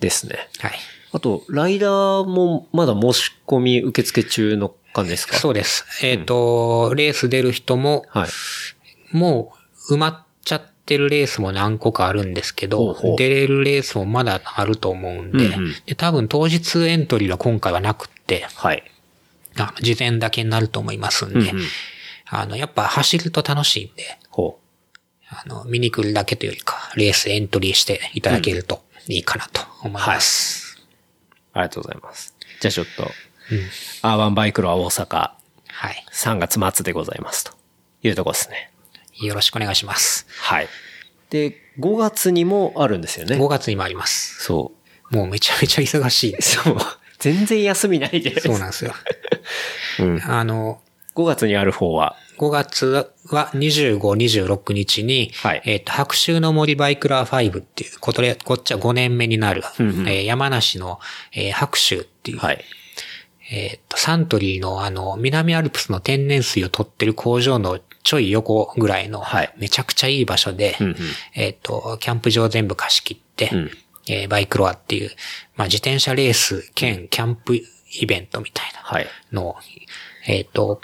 [0.00, 0.48] ですね。
[0.60, 0.72] はい。
[1.12, 5.36] あと、ライダーもまだ申し込み受付中の感じですか？
[5.36, 5.84] そうです。
[6.02, 9.16] えっ、と、レース出る人も、はい。
[9.16, 9.52] も
[9.88, 18.82] う埋まっちゃってるレースも何個かあるんですけど、ほうほう出れるレースもまだあると思うんで、うんうんで多分当日エントリーは今回はなくって、はい。
[19.58, 21.64] あの事前だけになると思いますんで、うんうん
[22.28, 24.58] あの、やっぱ走ると楽しいんで、ほ
[25.28, 30.76] あの、見に来るだけというよりか、レースエントリーしていただけるといいかなと思います。
[30.78, 31.58] う。
[31.58, 32.34] ありがとうございます。
[32.60, 33.10] じゃあちょっと、うん。
[34.02, 35.30] アーバンバイクロア大阪
[35.68, 36.04] はい。
[36.12, 37.52] 3月末でございますと
[38.02, 38.72] いうところですね。
[39.20, 40.26] よろしくお願いします。
[40.40, 40.68] はい。
[41.30, 43.36] で、5月にもあるんですよね。
[43.36, 44.42] 5月にもあります。
[44.42, 44.72] そ
[45.10, 46.42] もうめちゃめちゃ忙しいでう。
[46.42, 46.62] す。
[46.62, 46.76] そう。
[47.18, 48.38] 全然休みないで。
[48.40, 48.94] そうなんですよ。
[50.00, 50.22] うん。
[50.24, 50.80] あの、
[51.14, 61.00] 5月にある方は、5月は25、26日に、はいえっ、と、白州の森バイクラー5っていう、ことで、こっちは5年目になる、うんうんえー山梨の、
[61.32, 62.62] えー白州っていう、はい。
[63.50, 70.96] えっ、と、サントリーのあの、南アルプスの天然水を取ってる工場のちょい横ぐらいの、はいめちゃくちゃいい場所で、うんうん
[71.34, 73.70] えっ、と、キャンプ場全部貸し切って、うん
[74.08, 75.10] えーバイクロアっていう、
[75.56, 79.08] まあ、自転車レース兼キャンプイベントみたいなはい。
[79.32, 79.56] のを、
[80.28, 80.80] えっ、と、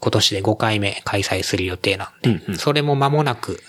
[0.00, 3.60] 今年で5回目開催する予定なんで、うんうんそれも間もなく、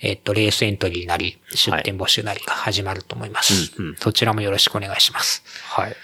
[0.00, 3.72] えっ、と、レースエントリーなり、出店募集なりが始まると思います。
[3.78, 5.44] うんうんそちらもよろしくお願いします。
[5.68, 5.94] はい。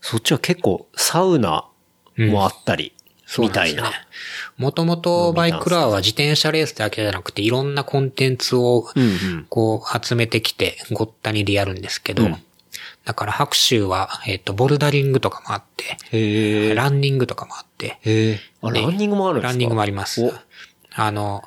[0.00, 1.68] そっちは結構サウナ
[2.16, 2.92] もあったり、
[3.38, 3.92] みたいな。
[4.56, 8.86] もともとバイクラーは自転車レースだけじゃなくて、いろんなコンテンツを。
[9.48, 12.36] こう集めてきて、ごったにでやるんですけど、うん
[13.06, 15.62] だから白州は、えっ、と、ボルダリングとかもあっ
[16.10, 16.74] て。
[16.74, 18.00] ランニングとかもあって。
[18.60, 19.48] あ、でランニングもあるんですか？
[19.50, 20.32] ランニングもありますお。
[20.92, 21.44] あの、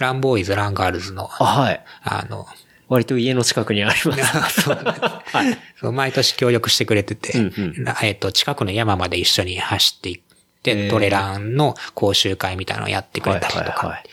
[0.00, 1.84] ランボーイズ、ランガールズの、あ、はい。
[2.02, 2.46] あの、
[2.88, 4.62] 割と家の近くにあります。
[4.62, 10.20] そう 毎年協力してくれてて、うんうらえっ、と、近くの山まで一緒に走ってい
[10.62, 10.90] って、へー。
[10.90, 14.04] トレランの講習会みたいなのをやってくれたりとか、はいはいはい。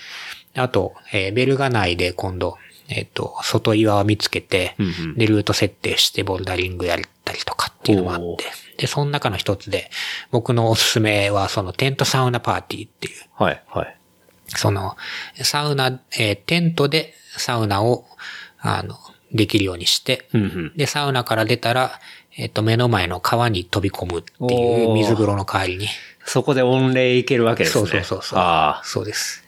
[0.56, 2.58] あと、えーベルガ内で今度、
[2.90, 5.16] えっ、と、外岩を見つけて、うんうん。
[5.16, 8.46] で、ルート設定してボルダリングやったりとかっていうのもあって、
[8.78, 9.92] で、その中の一つで、
[10.32, 13.96] 僕のおすすめはそのテントサウナパーティーっていう、はい、はい。
[14.48, 14.98] その、
[15.36, 18.06] サウナ、えーテントでサウナを、
[18.58, 18.98] あの、
[19.32, 20.74] できるようにして、うんうん。
[20.76, 22.00] で、サウナから出たら、
[22.36, 25.88] えっ、と、目の前の川に飛び込むっていう水風呂の代わりに。
[26.30, 27.88] そこで御礼いけるわけですね。
[27.88, 28.40] そうそうそうそう。
[28.40, 28.84] ああ。
[28.86, 29.44] そうです。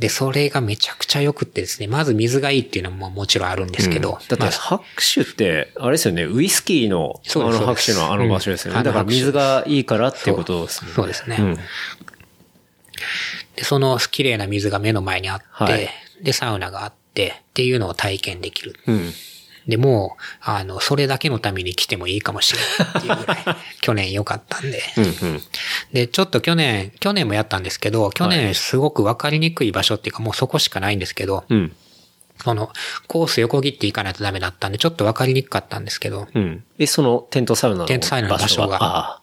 [0.00, 8.78] で、それがめちゃくちゃ良くってですね、まず水がいいっていうのももちろんあるんですけど、うんだって、まあ拍手って、あれですよね、ウイスキーの、あの拍手のあの場所ですよね。
[8.78, 10.90] うんだから水がいいからっていうことですね。
[10.94, 11.54] そうですねうん。
[13.54, 15.88] で、その綺麗な水が目の前にあって、はい
[16.22, 18.74] で、サウナがあって、っていうのを体験できる。
[18.88, 19.12] うん。
[19.68, 24.82] で、もう、あの、それだけのために来てもいいかもしれないっていうぐらい、 去年良かったんで。
[24.96, 25.42] うんうん。
[25.92, 31.76] で、ちょっと去年、去年もやったんですけど、去年すごくわかりにくい場所っていうかもうそこしかないんですけど、うん。
[32.42, 32.72] その、
[33.08, 36.64] コース横切っていかないとダメだったんで、ちょっとわかりにくかったんですけど、うん。
[36.78, 39.17] え、そのテントサウナのテントサウナの場所があ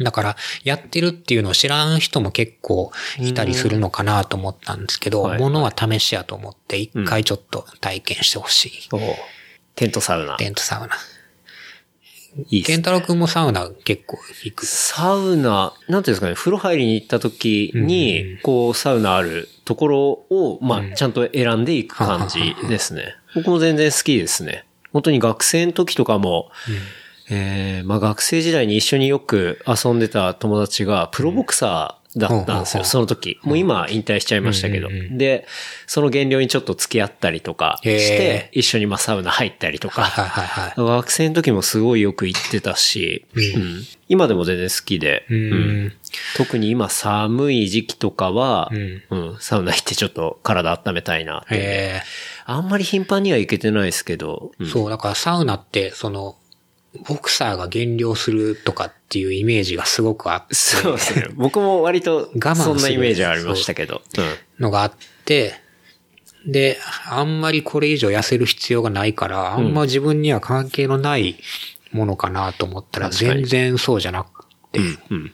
[0.00, 8.70] だから、やってるっていうのを知らん人も結構いたりするのかなと思ったんですけど、はいものは試しやと思って、一回ちょっと体験してほしい。
[8.96, 8.98] う
[9.74, 10.36] テントサウナ。
[10.36, 10.96] テントサウナ。
[12.48, 14.64] いいっすねケンタロウくんもサウナ結構行く？
[14.64, 20.00] サウナ、なんていうんですかね、風呂入りに行った時に、こう、サウナあるところ
[20.30, 23.16] を、まあ、ちゃんと選んでいく感じですね。
[23.34, 24.64] 僕も全然好きですね。
[24.92, 26.50] 本当に学生の時とかも、
[27.32, 32.86] えーまあ学生時代に一緒によく遊んでた友達がプロボクサーだったんですよ、うん。
[32.86, 33.38] その時。
[33.42, 34.88] もう今引退しちゃいましたけど。
[35.12, 35.46] で、
[35.86, 40.74] その減量にちょっと付き合ったりとかして、一緒にまあサウナ入ったりとか、はいはいはい。
[40.76, 43.82] 学生の時もすごいよく行ってたし、うん。
[44.08, 45.36] 今でも全然好きで、うん。
[45.36, 45.92] うん。
[46.36, 49.02] 特に今寒い時期とかは、ん。
[49.10, 52.02] うんサウナ行ってちょっと体温めたいなって、え
[52.44, 56.36] あんまり頻繁には行けてないですけど、そう、だからサウナって、その、
[57.08, 61.28] ボクサーが減量するとかっていうイメージがすごくあって、そうですね。
[61.36, 64.02] 僕も割と慢するそんなイメージありましたけど。
[64.18, 64.24] うん
[64.62, 64.92] のがあっ
[65.24, 65.54] て、
[66.46, 66.78] で、
[67.08, 71.36] あんまりこれ以上痩せる必要がないから、あんま自分には関係のない
[71.92, 75.32] ものかなと思ったら、全然そうじゃなくて、うん。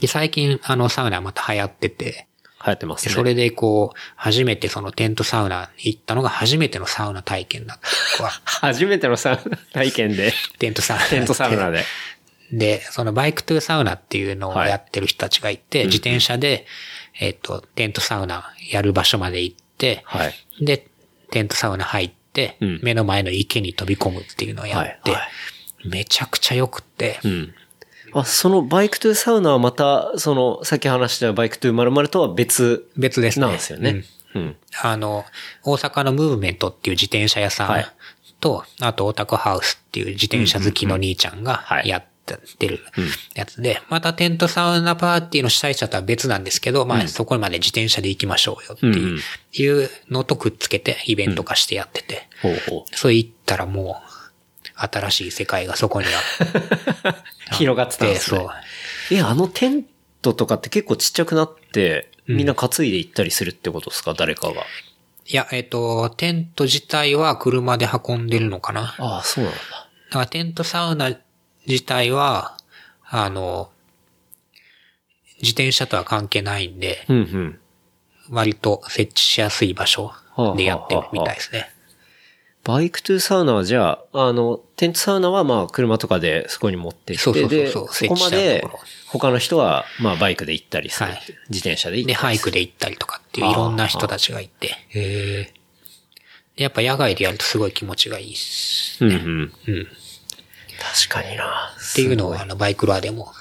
[0.00, 2.26] で最近、あの、サウナまた流行ってて、
[2.66, 3.10] 流行ってますね。
[3.10, 7.78] でそれでこう、初めてそのテントサウナに行ったのが初めてのサウナ体験だっ
[8.18, 8.28] た。
[8.44, 11.06] 初めてのサウナ体験で、 テントサウナ。
[11.06, 11.84] テントサウナで。
[12.52, 16.66] で、そのバイクトゥーサウナっていうのをはいやってる人たちがいて、自転車で、
[17.18, 20.34] えっ、と、テントサウナやる場所まで行って、はい。
[20.60, 20.86] で、
[21.30, 25.30] テントサウナ入って、うん目の前の池に飛び込むっていうのをやって、はいはい
[25.86, 27.54] めちゃくちゃ良くって、うん。
[28.22, 33.46] あ、そのバイクトゥーサウナはまた、その、さっき話したバイクトゥー〇〇とは別別ですね。
[33.46, 34.04] なんですよね。
[34.34, 34.56] うん。
[34.82, 35.24] あの、
[35.64, 37.86] 大阪のムーブメントっていう自転車屋さんはい。
[38.40, 41.88] と、あとオタクハウスっていう自転車好きの兄ちゃんがはい。
[41.88, 42.04] やっ
[42.56, 42.80] てる
[43.34, 52.28] やつで、またテントサウナパーティーの主催者とは別なんですけど、まあそこまで自転車で行きましょうよっていうのとくっつけてイベント化してやってて、
[52.92, 54.05] そう言ったらもう、
[54.76, 56.20] 新しい世界がそこには
[57.50, 57.54] う。
[57.56, 58.40] 広がってたんですね。
[58.40, 58.50] そう。
[59.10, 59.84] え、あのテン
[60.22, 64.64] トとかって結構ちっちゃくなって、みんな担いで行ったりするってことですか、誰かが。
[65.28, 68.94] いや、えっ、と、テント自体は車で運んでるのかな。
[68.98, 69.58] ああ、そうなんだ。
[69.58, 71.16] だからテントサウナ
[71.66, 72.56] 自体は、
[73.04, 73.70] あの、
[75.38, 77.60] 自転車とは関係ないんで、うんうん。
[78.30, 80.12] 割と設置しやすい場所
[80.56, 81.70] でやってるみたいですね。
[82.66, 88.64] バイクトゥーサウナはじゃあ、あの、テントサウナはまあ車とかでそこに持って行って、そうそうそうで、そうそこまで
[89.06, 91.10] 他の人はまあバイクで行ったりする。
[91.10, 92.26] はい自転車で行ったで、りする。
[92.26, 95.52] ハイクで行ったりとかっていういろんな人たちがいて、へ
[96.56, 99.16] やっぱ野外でやるとすごい気持ちがいいし、うんうん。
[99.68, 99.82] うん。
[99.82, 99.86] っ
[101.08, 101.72] 確かにな。
[101.94, 103.32] ていうのをあのバイクロアでも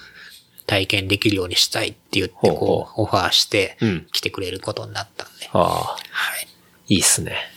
[0.68, 5.50] 体験できるようにしたいって言ってこう、オファーしてうん来てくれることになったんで。
[5.52, 5.98] ああ、は
[6.38, 6.48] い。
[6.94, 7.55] いいっすね。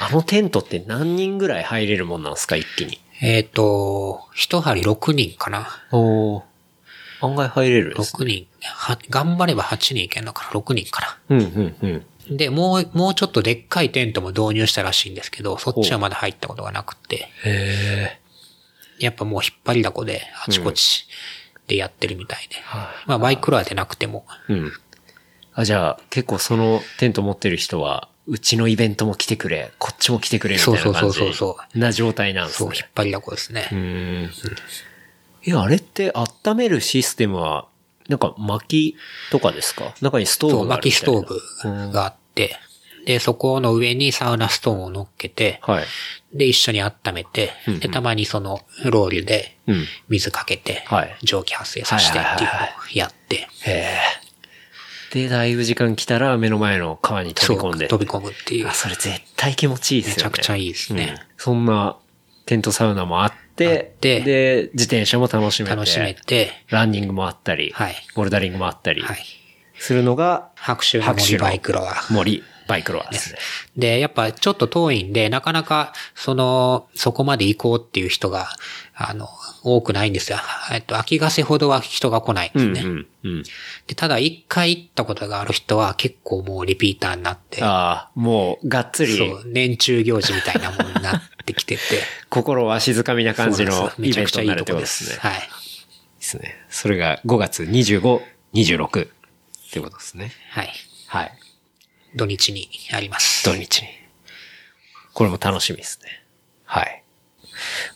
[0.00, 3.00] あのテントって何人ぐらい入れるもんなんですか、一気に？
[3.22, 5.68] えっ、と、一針6人かな。
[5.92, 6.42] お
[7.22, 8.24] 案外入れるんですね。
[8.24, 8.46] 6人。
[8.62, 12.06] は頑張れば8人いけんのかな ?6 人かうんうんうん。
[12.28, 12.36] な。
[12.36, 18.20] で、もう、もうちょっとでっかいテントも導入したらしいんですけど、そっちはまだ入ったことがなくて、へえ。
[18.98, 21.06] やっぱもう引っ張りだこであちこち
[21.66, 22.56] でやってるみたいで。
[22.56, 24.72] はいまあバイクロアでなくても、うん。
[25.54, 32.82] あ、じゃあ、結構そのテント持ってる人は、うちのイベントも来てくれ、こっちも来てくれ、みたいな感じそうそうそうそうな状態なんですそう、ね引。
[32.84, 33.68] っ張りだこですね。
[33.70, 34.30] うーん。
[35.46, 37.68] え、あれって温めるシステムは、
[38.08, 38.96] なんか薪
[39.30, 39.94] とかですか？
[40.00, 41.22] 中にストーそう、ブがあるみ薪たいなス
[41.62, 42.56] トーブがあって、
[43.06, 45.84] で、そこの上にサウナストーンを乗っけて、はい。
[46.34, 49.86] で、一緒に温めて、で、たまにそのロールでうん。
[50.08, 52.58] 水かけてはい、蒸気発生させてっていうのを
[52.92, 53.98] やって、へえ。
[55.16, 57.88] で、だいぶ時間来たら目の前の川に飛び込んで。
[57.88, 58.72] 飛び込むっていうあ、。
[58.72, 60.28] それ絶対気持ちいいですよね。
[60.28, 61.96] めちゃくちゃいいですねうんそんな
[62.44, 65.74] テントサウナもあって、あってで、自転車も楽しめて。
[65.74, 69.24] 楽しめて、ランニングもあったり、はいボルダリングもあったり、はい。
[69.78, 71.94] するのが、白州の森バイクロア。
[72.10, 73.38] 森バイクロアですね。
[73.76, 78.48] で、やっぱちょっと遠いんで、なかなか、その、そこまで行こうっていう人が、
[78.94, 79.28] あの、
[79.62, 80.38] 多くないんですよ。
[80.72, 82.80] えっと、秋ヶ瀬ほどは人が来ないんですね。
[82.80, 83.42] うん、うん。
[83.86, 91.80] でただ、一回行ったことがある人は結構もうリピーターになって、ああ、もう、がっつり、そう、年中行事みたいなものになってきてて、
[92.30, 94.64] 心わしづかみな感じのイちゃくちゃいいベントになるっ。
[94.64, 95.16] てことですね。
[95.20, 95.40] はい。
[95.40, 95.46] で
[96.20, 96.56] すね。
[96.68, 98.22] それが5月25、
[98.54, 99.08] 26
[99.76, 100.32] ってことですね。
[100.50, 100.72] はい。
[101.08, 101.32] はい。
[102.14, 103.44] 土日にあります。
[103.44, 103.88] 土日に。
[105.12, 106.24] これも楽しみですね。
[106.64, 107.02] はい。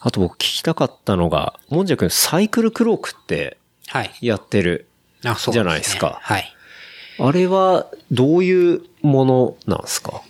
[0.01, 4.11] あと僕聞きたかったのが、もんじゃくんサイクルクロークってはい。
[4.21, 4.89] やってる。
[5.25, 6.55] あ、そうじゃないですかはい。
[7.19, 10.23] あれはどういうものなんですか？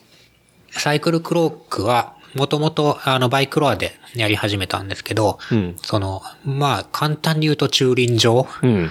[0.71, 8.91] サイクルクロークは、もともと、あの、バイクロアでやり始めたんですけど、うんその、まあ、簡単に言うと駐輪場うん。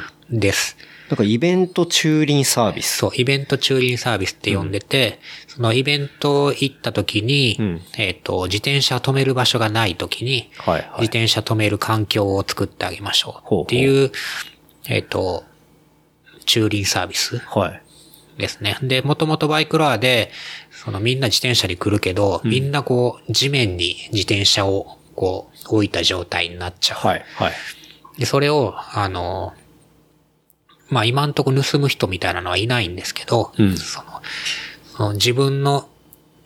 [1.10, 2.98] なんかイベント駐輪サービス。
[2.98, 14.12] そう、イベント駐輪サービスって呼んでて、そのイベント行った時に、うんえっ、と、自転車止める場所がない時に、はいはい自転車止める環境を作ってあげましょほうほううっていう、
[14.88, 15.43] えっ、と、
[16.45, 17.82] 駐輪サービスはい。
[18.38, 18.78] ですね。
[18.84, 20.32] で、もともとバイクロアで、
[20.72, 27.00] そのみんな自転車で来るけど、みんなこう、地面に自転車をこう、置いた状態になっちゃう。
[27.00, 27.26] はい。
[27.36, 27.54] はい。
[28.19, 29.54] で、それを、あの、
[30.89, 33.78] まあ今んとこ盗む人みたいなのはいないんですけど、うん。
[33.78, 34.21] その
[34.95, 35.88] その自分の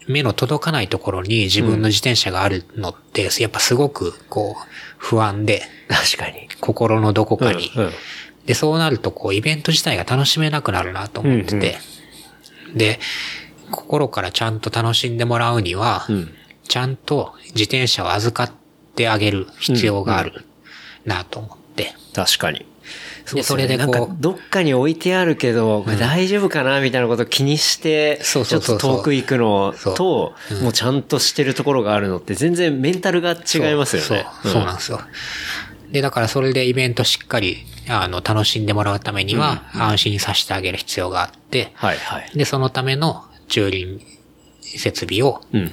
[0.08, 6.48] 目の届かないところに自分の自転車があるのって、やっぱすごくこう不安で、確かに。
[6.60, 7.72] 心のどこかに。
[7.76, 7.92] うんうん。
[8.46, 11.78] で、そうなるとこうイベント自体が楽しめなくなるなと思ってて、
[12.76, 13.00] で、
[13.72, 16.30] 心からちゃんと楽しんでもらうには、ん。
[16.68, 18.56] ちゃんと自転車を預かっ
[18.96, 20.46] てあげる必要がある
[21.06, 22.66] なと思って、確かに。
[23.32, 34.26] でそれでこうなんかどっかに置いてあるけど、大丈夫かなみたいなことを気にして、ちょっと遠く行くのと、もうちゃんとしてるところがあるのって全然メンタルが違いますよね。
[34.44, 35.00] そう、そうなんですよ。
[35.92, 42.32] で、だからそれでイベントしっかり、あの、楽しんでもらうためには、安心させてあげる必要があって、はいはい。
[42.36, 44.02] で、そのための駐輪
[44.62, 45.72] 設備を、うん。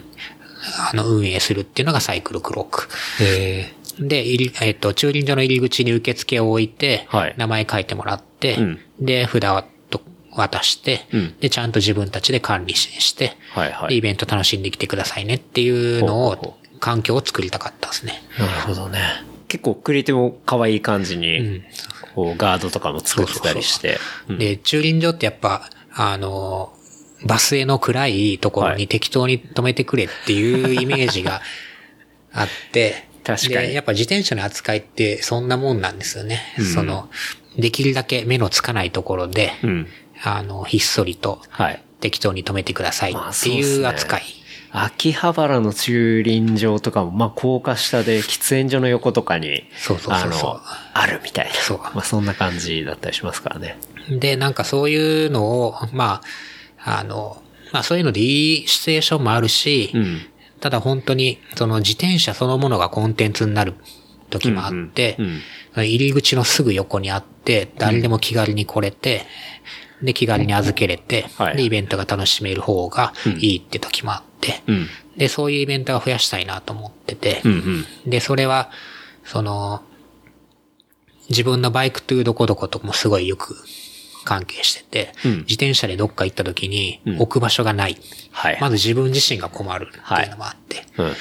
[0.93, 2.89] あの、運営するっていうのがサイクルクロック。
[3.23, 4.25] へで、
[4.63, 7.35] えっ、と、駐輪場の入り口に受付を置いて、はい。
[7.37, 8.81] 名前書いてもらって、うん。
[8.99, 11.39] で、札をと渡して、うん。
[11.39, 13.89] で、ちゃんと自分たちで管理しして、はいはい。
[13.91, 18.23] で、イベント楽しんできてくださいねっていうのを、環境を作りたかったですね。
[18.39, 19.01] なるほどね。
[19.49, 21.65] 結構クリエイティブも可愛い感じに、ん。
[22.15, 23.99] こうガードとかも作ってたりして。
[24.29, 24.39] うん。
[24.39, 26.73] で、駐輪場ってやっぱ、あの、
[27.27, 28.79] バスへの暗いところはい。
[28.79, 31.43] に適当に止めてくれっていうイメージが
[32.33, 36.41] あって、 確かにでやっぱ自転車の扱いってそんなもんなんですよね。
[36.75, 37.11] その、
[37.57, 39.87] できるだけ目のつかないところで、うん。
[40.23, 41.83] あの、ひっそりとはい。
[42.01, 44.23] 適当に止めてくださいまあってそうっすねいう扱い。
[44.73, 50.61] 秋葉原の駐輪場とかも、まあ、高架下で喫煙所の横とかに、そうそうそうそうあの、
[50.95, 51.55] あるみたいな。
[51.55, 53.79] そうまあ、そんな感じだったりしますからね。
[54.09, 56.23] で、なんかそういうのを、ま
[56.77, 60.21] あ、あの、まあそういうのでいいシチュエーションもあるし、うん。
[60.61, 63.75] ただ本当に、その自転車そのものがコンテンツになる
[64.29, 65.41] 時もあって、うんうん
[65.77, 69.25] 入り口のすぐ横にあって、誰でも気軽に来れて、
[70.03, 74.87] で、気軽に預けれて、はいで、イベントが楽しめる方がいいって時もあって、うん。
[75.17, 78.11] で、そういうイベントが増やしたいなと思ってて、うんうん。
[78.11, 78.71] で、それは、
[79.25, 79.83] その、
[81.29, 83.55] 自分のバイクトゥーどこどこともすごいよく
[84.25, 87.97] 関係してて、うん自転車でどっか行った時にうん置く場所がない。
[88.31, 88.59] はい。
[88.61, 91.13] まず自分自身が困るっていうのもあって、うん。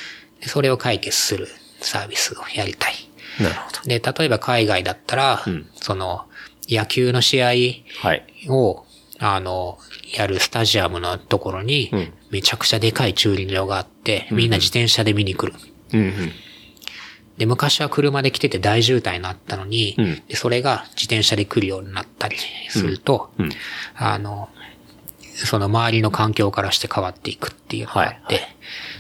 [0.42, 1.48] でそれを解決する
[1.82, 2.94] サービスをやりたい。
[3.40, 3.82] なるほど。
[3.88, 6.26] で、例えば海外だったら、うんその、
[6.68, 8.26] 野球の試合はい。
[8.50, 8.86] を、
[9.20, 9.80] あの、
[10.16, 15.54] やるスタジアムのところにうん、めちゃくちゃでかい駐輪場があって、みんな自転車で見に来る。
[15.94, 16.32] うんうん。
[17.40, 20.22] で、昔は車で来てて大渋滞になったのに、うん。
[20.28, 22.36] でそれが自転車で来るようになったり
[22.68, 23.46] すると、うん。
[23.46, 23.52] うん。
[23.96, 24.50] あの、
[25.36, 28.56] その周りの環境からして変わっていくっていうのがあって、はい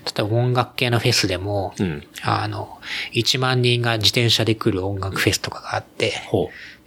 [0.06, 2.08] 例えば音楽系のフェスでも、うん。
[2.24, 2.80] あの、
[3.14, 6.14] 1万人が自転車で来る音楽フェスとかがあって。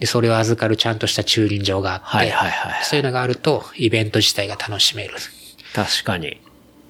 [0.00, 2.84] で、それを預かるちゃんとした駐輪場があって、はいはいはい。
[2.84, 5.14] そういうのがあると、イベント自体が楽しめる。
[5.74, 6.40] 確かに。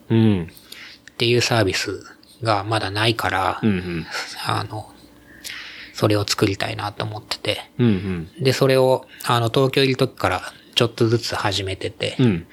[0.09, 0.42] うん。
[0.44, 2.05] っていうサービス
[2.43, 4.07] がまだないから、うんうん。
[4.47, 4.91] あの、
[5.95, 8.45] それを作りたいなと思ってて、うんうん。
[8.45, 10.43] で、それを、あの、東京いる時から
[10.75, 12.47] ちょっとずつ始めてて、うん。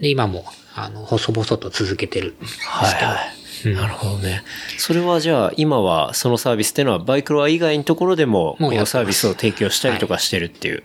[0.00, 3.44] で、今も、あの、細々と続けてるんですけど、はいはい。
[3.74, 4.42] なるほどね。
[4.76, 10.82] それはじゃあ、今はそのサービスっていうのはバイクロア以外のところでも、こうサービスを提供したりとかしてるっていう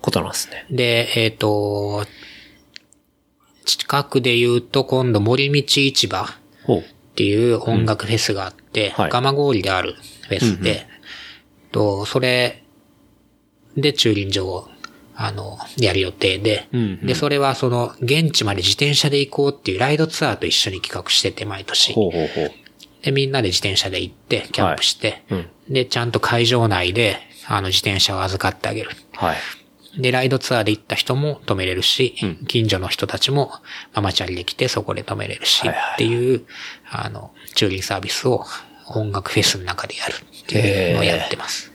[0.00, 0.64] ことなんですね。
[0.70, 2.06] で、えっ、と、
[3.64, 6.26] 近くで言うと今度森道市場
[7.20, 7.22] っ。
[7.22, 9.94] ていう音楽フェスがあって、はい蒲郡である
[10.28, 10.86] フェスで、
[11.70, 12.62] と、それ
[13.76, 14.68] で駐輪場を、
[15.14, 21.92] あの、やる予定で、うんうんで、それはその、現地まで自転車で行こうっていうライドツアーと一緒に企画してて、毎年。
[21.92, 22.52] ほうほうほう。
[23.02, 28.90] で、みんなで自転車で行って、キャンプして、はいうんで、ちゃんと会場内で、あの、自転車を預かってあげる。
[29.12, 29.36] はい。
[29.98, 32.14] で、ライドツアーで行った人も止めれるし、
[32.46, 33.52] 近所の人たちも
[33.94, 36.44] ママチャリで来てそこで止めれるし、っていう、
[36.90, 38.44] あの、駐輪サービスを
[38.88, 41.72] 音楽フェスの中でやるっていうのをやってます。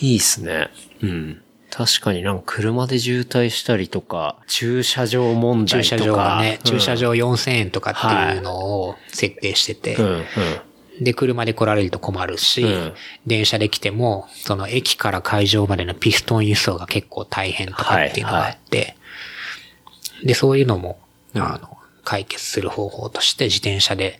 [0.00, 0.70] いいっすね。
[1.02, 1.42] うん。
[1.70, 5.96] 確かになんか車で渋滞したりとか、駐車場問題とか。
[5.96, 10.24] 駐車場がね、うん駐車場4000円とかっていうのを設定してて、うん、うん。
[11.00, 12.92] で、車で来られると困るし、うん
[13.26, 18.96] 電車で来ても、その駅から会場までのピストン輸送が結構大変とかっていうのがあって、
[20.24, 20.98] で、そういうのも、
[21.34, 24.18] あの、解決する方法として自転車で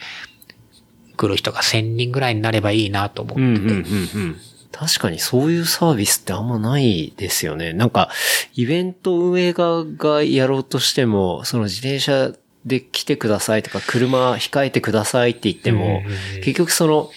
[1.17, 4.37] 来る人が1000人ぐらいになればいいなと思ってて、うんうんうんうん。
[4.73, 7.73] 確かにそういうサービスってあんまないですよね。
[7.73, 8.11] なんか、
[8.55, 12.33] イベント運営側がやろうとしても、その自転車
[12.65, 16.03] で来てくださいとか、車控えてくださいって言っても、
[16.43, 17.11] 結局その、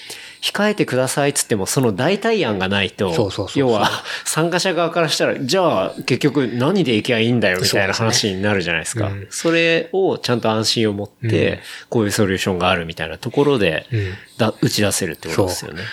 [0.43, 3.89] 控えてくださいって言っても、その代替案がないと、そうそうそうそう要は、
[4.25, 9.07] 参加者側からしたら、じゃあ、結局何で行きゃいいんだよ、みたいな話になるじゃないですか。
[9.07, 15.83] うんそれをちゃんと安心を持って、こういうソリューションがあるみたいなところで、んだ打ち出せるってことですよね。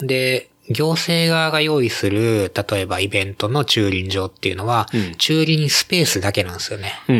[0.00, 6.92] で、行政側が用意する、例えばイベントの駐輪場っていうのは、うん駐輪スペースだけなんですよね。
[7.08, 7.16] うん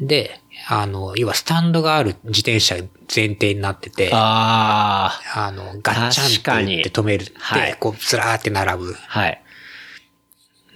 [0.00, 0.06] うん。
[0.06, 0.40] で、
[0.70, 2.76] あの、要はスタンドがある自転車
[3.14, 8.92] 前提になってて、ああ、あの、ガッチャンって言って止めるって、はいこう、ずらーって並ぶ。
[8.92, 9.42] はい。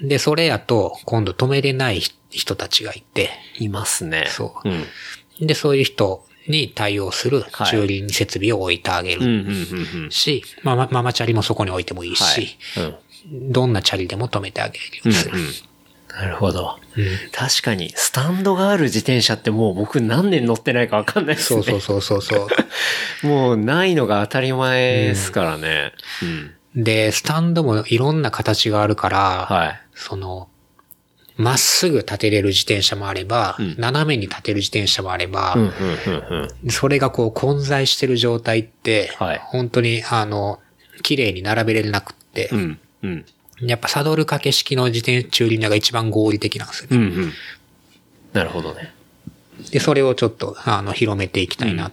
[0.01, 4.29] で、それやと、今度止めれない人たちがいて、いますね。
[4.31, 5.47] そううん。
[5.47, 10.11] で、そういう人に対応するはい駐輪設備を置いてあげうん、うん、るうん、うん。
[10.11, 12.23] し、ママチャリもそこに置いてもいいし、
[12.79, 12.99] はい。
[13.31, 15.39] どんなチャリでも止めてあげるようにする。
[15.39, 15.72] うん。
[16.15, 16.79] なるほど。
[16.97, 21.63] うん確かに、スタンドがある自転車ってもう僕何年乗ってないかわかんないですね。
[21.63, 22.49] そうそうそうそうそ
[23.25, 23.27] う。
[23.27, 25.93] もうないのが当たり前ですからね。
[26.75, 26.85] うん。
[26.85, 29.81] で、スタンドもいろんな形があるから、はい。
[29.95, 30.49] その、
[31.37, 36.71] まっすぐ立てれる自転車もあれば、斜めに立てる自転車もあれば、うん、うん、うん、うん。
[36.71, 40.61] それがこう混在してる状態って、はい本当にあの、
[41.03, 43.25] 綺麗に並べれなくって、うん、うん。
[43.63, 46.97] やっぱサドル掛け式の自転駐輪車が一番合理的なんですよね。
[46.97, 47.33] うん、うん。
[48.33, 48.95] なるほどね。
[49.71, 51.91] で、それをちょっと、あの、広めていきたいな、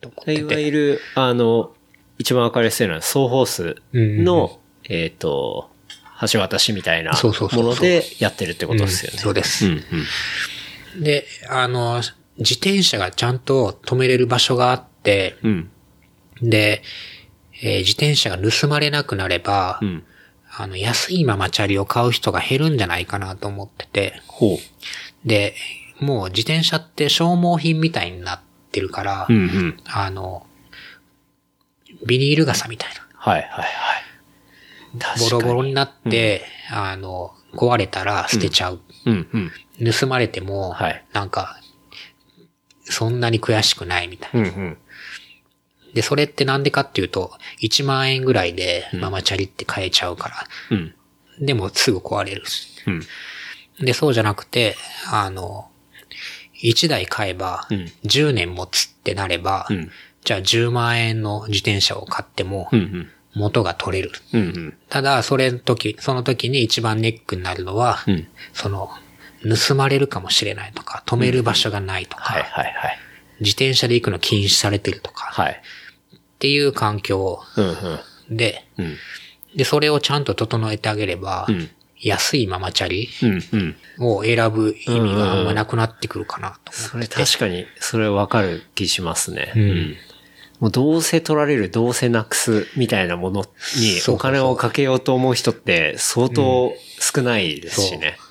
[0.00, 0.62] と思っていわて。
[0.62, 1.72] ゆる、あの、
[2.18, 5.70] 一番わかりやすいのは、双方数の、えっ、と、
[6.32, 9.16] 橋渡しみたいなものでやってるってことですよね。
[9.18, 9.84] うんそうですうん
[10.96, 11.02] うん。
[11.02, 12.02] で、あの、
[12.38, 15.70] 自転車がちゃんと止めれる場所があって、うん。
[16.42, 16.82] で、
[17.62, 20.04] えー自転車が盗まれなくなれば、うん。
[20.60, 25.28] あの、安いママチャリを買う人が減るんじゃないかなと思ってて、ほう。
[25.28, 25.54] で、
[26.00, 28.40] もう自転車って消耗品みたいになっ
[28.72, 29.76] てるから、うんうん。
[29.86, 30.46] あの、
[32.04, 33.06] ビニール傘みたいな。
[33.14, 35.20] はいはいはい。
[35.20, 38.80] ボロボロになって、あの、壊れたら捨てちゃう。
[39.06, 39.92] うんうん。
[39.92, 41.60] 盗まれても、はいなんか、
[42.82, 44.40] そんなに悔しくないみたいな。
[44.40, 44.78] うんうん。
[45.94, 47.32] で、それってなんでかっていうと、
[47.62, 50.36] 1万円ぐらいでママチャリって買えちゃうから。
[50.70, 50.94] うん。
[51.40, 52.68] でもすぐ壊れるし。
[52.86, 53.02] うん。
[53.84, 54.76] で、そうじゃなくて、
[55.10, 55.70] あの、
[56.62, 59.90] 1台買えばうん、10年持つってなれば、うん
[60.24, 62.68] じゃあ10万円の自転車を買っても。
[63.34, 64.12] 元が取れる。
[64.34, 64.76] うんうん。
[64.90, 68.90] ただ、それの時、その時に一番ネックになるのは、うんその、
[69.66, 72.98] 盗まれるかもしれないとか、止める場所がないとか、はいはいはい。
[73.40, 75.62] 自転車で行くの禁止されてるとか、はい。
[76.14, 77.66] っていう環境うん
[78.30, 78.36] うん。
[78.36, 78.96] で、うん。
[79.56, 81.70] で、それをちゃんと整えてあげれば、うん
[82.00, 84.06] 安いママチャリうんうん。
[84.06, 87.24] を選ぶ意味があんまなくなってくるかなとそれ思ってて。
[87.24, 89.52] 確かに、それわかる気しますね。
[89.56, 89.96] うん
[90.60, 98.16] もうどうせ取られる、どうせなくすみたいなものにそうそうそうお金をかけようと思う人って相当少ないですしね。
[98.18, 98.27] そ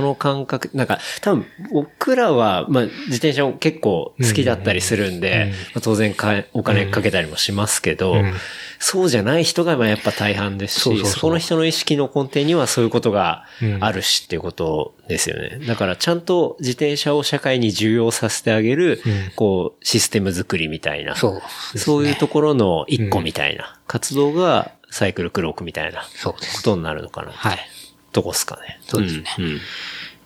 [0.00, 8.34] の感覚、なんか、多分、僕らは、まあ、自転車も結構好きだったりするんで、まあ当然かお金かけたりもしますけど、うん。
[8.78, 13.44] そうじゃない人がまあやっぱ大半ですし、そこの人の意識の根底にはそういうことが
[13.80, 15.60] あるしっていうことですよね。
[15.66, 19.32] だからちゃんと自転車を社会に重要させてあげる、うん。
[19.36, 21.40] こう、システム作りみたいな、そ
[21.74, 21.78] う。
[21.78, 27.32] そういうところの一個みたいな活動がサイクルクロークみたいなことになるのかな。
[27.32, 27.58] はい。
[28.14, 28.80] とこっすかね。
[28.86, 29.44] そうですねうん。
[29.44, 29.60] うん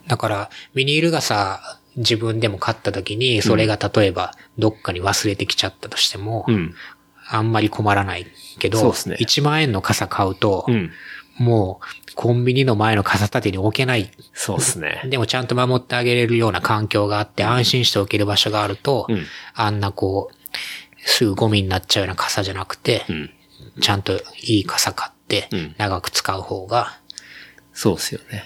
[0.08, 6.74] だから、ビニール傘自分でも買った時に、それが例えばどっかに忘れてきちゃったとしても、うん。
[7.30, 8.26] あんまり困らない
[8.58, 10.90] けど、ね1万円の傘買うと、うん。
[11.36, 14.10] もうコンビニの前の傘立てに置けない。
[14.32, 15.02] そうっすね。
[15.04, 20.34] でもちゃんと守ってあげれるような環境があって、安心して置ける場所があると、うんあんなこう、
[21.06, 23.30] すぐゴミになっちゃうような傘じゃなくて、うん。
[23.80, 26.98] ちゃんといい傘買ってうん、長く使う方が、
[27.78, 28.42] そうっすよね。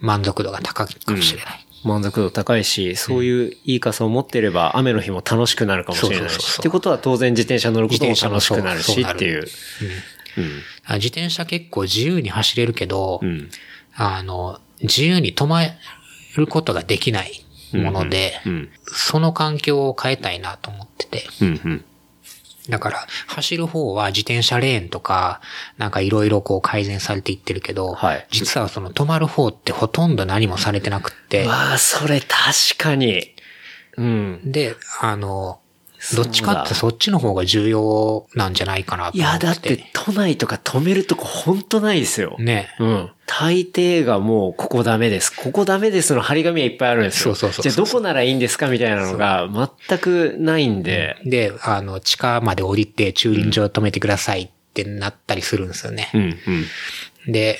[0.00, 1.66] 満足度が高いかもしれない。
[1.84, 6.32] 満足度高いし、そういういい傘を持ってれば雨の日も楽しくなるかもしれないし。
[6.32, 9.46] そうそうそうそうってことは当然自転車乗ることも楽しくなるしっていう。
[10.86, 13.28] あ自転車結構自由に走れるけど、うん。
[13.28, 13.50] うん。
[13.94, 15.60] あの、自由に止ま
[16.34, 17.44] ることができない
[17.74, 18.70] もので、うん。
[18.86, 21.24] その環境を変えたいなと思ってて。
[21.42, 21.48] うん。
[21.48, 21.84] うん。
[22.68, 25.40] だから、走る方は自転車レーンとか、
[25.78, 32.28] なんかいろいろこう改善されていってるけど、はい実はその止まる方ってほとんど何もされてなくって、わあ、それ確
[32.76, 33.34] かに。
[33.96, 34.40] うん。
[34.44, 35.60] で、あの、
[36.14, 39.46] どっちかってそっちの方が重要なんじゃないかなといや、思って。
[39.46, 42.36] だって都内とか止めるとこほんとないですよ。
[42.38, 42.68] ね。
[42.78, 43.10] うん。
[43.26, 45.34] 大抵がもう、ここダメです。
[45.34, 47.34] ここダメですの張り紙はいっぱいあるんですよ。
[47.34, 49.48] そうそうそうじゃあどこならいいんですかみたいなのが
[49.88, 51.16] 全くないんで。
[51.24, 56.10] で、あの、地下まで降りて駐輪場止めてくださいってなったりするんですよね。
[56.14, 56.38] うん、
[57.26, 57.32] うん。
[57.32, 57.58] で、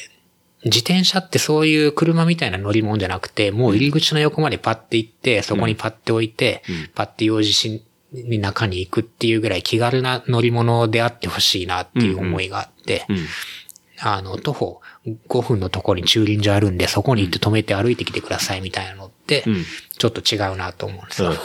[0.65, 6.63] 自転車ってそういう車みたいな乗り物じゃなくて、もう入り口の横までパッて行って、そこにパッて置いて、
[6.95, 13.19] パッて用事しに中に行くっていうぐらい気軽な乗り物であってほしいなっていう思いがあって、うん。
[14.01, 14.81] あの、徒歩
[15.29, 19.65] 5分のところに駐輪場あるんで、そこに行って止めて歩いてきてくださいみたいなのって、ん
[19.99, 21.39] ちょっと違うなと思うんですうん、よ。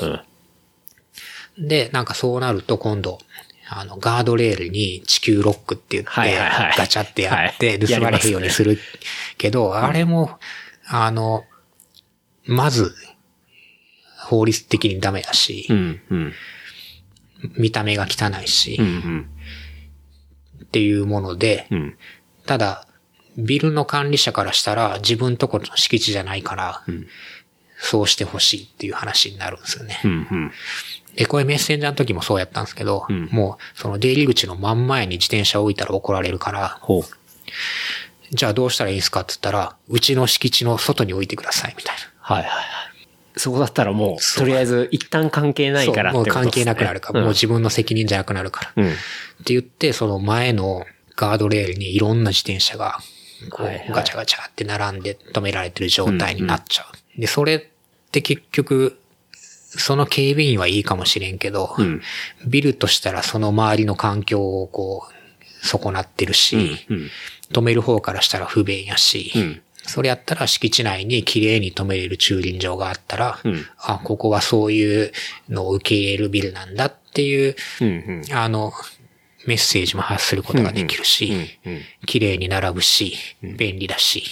[1.57, 1.67] うん。
[1.67, 3.19] で、なんかそうなると今度、
[3.69, 6.37] あの、ガードレールに地球ロックって言って、
[6.77, 8.77] ガチャってやっはて、い盗まれへんようにする
[9.37, 10.37] けど、あれも、
[10.85, 11.45] あの、
[12.45, 12.93] まず、
[14.19, 16.33] 法律的にダメだし、うん、うん。
[17.57, 19.29] 見た目が汚いし、うん、うん。
[20.63, 21.97] っていうもので、うん。
[22.45, 22.87] ただ、
[23.37, 26.83] ビルの管理者からしたら自分とこの敷地じゃないから、
[27.77, 29.99] そうしてほしいっていう話になるんですよね。
[30.03, 30.51] うん、うん。
[31.15, 36.79] で、これメッセンジャーの時もそうやったんですけど、んもう、その出入り口の真ん前に自転車を置いたら怒られるから。
[38.31, 42.01] じゃあどうしたらいいですかって言ったら、うちの敷地の外に置いてくださいみたいな。
[42.19, 42.92] はいはいはい。
[43.35, 48.83] そこだったらもう、とりあえず一旦関係ないからってことですね関係なくなるから、もう自分の責任じゃなくなるから。
[48.83, 48.91] うん。
[48.91, 48.93] っ
[49.43, 52.99] て言って、その前のガードレールにいろんな自転車が、
[53.49, 56.85] こうガチャガチャって並んで止められてる状態になっちゃ
[57.17, 57.19] う。
[57.19, 57.63] で、それっ
[58.11, 58.99] て結局、
[59.75, 62.01] その警備員はいいかもしれんけど、ん
[62.47, 67.09] ビルとしたらその周りの環境をこう、損なってるし、うん。
[67.51, 75.11] 止める方からしたら不便やし、うんそれやったら敷地内に綺麗に止めれる駐輪場があったら、んあ、ここはそういう
[75.49, 78.33] のを受け入れるビルなんだっていう、うん、うん。
[78.33, 78.71] あの、
[79.45, 81.33] メッセージも発することができるし、
[81.65, 81.81] うん。
[82.05, 84.23] 綺麗に並ぶし、便利だし、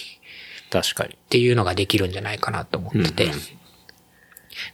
[0.69, 1.15] 確かに。
[1.15, 3.31] っていうのができるんじゃないかなと思ってて。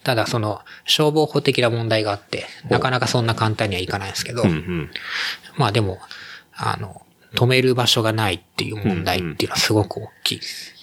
[0.03, 4.91] ただその消防法的な問題があって、なかなかそんな簡単にはいかないんですけど、うん、うん。
[5.55, 5.99] まあでも、
[6.55, 7.01] あの、
[7.38, 10.39] 止める場所がないっていう問題っていうのはすごく大きい。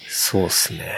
[0.08, 0.94] そうっすね。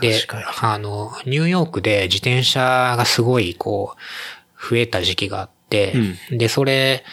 [0.00, 5.94] で確かに。、あの、ニューヨークで自転車がすごいこう、増えた時期があって、
[6.30, 7.04] で、それ、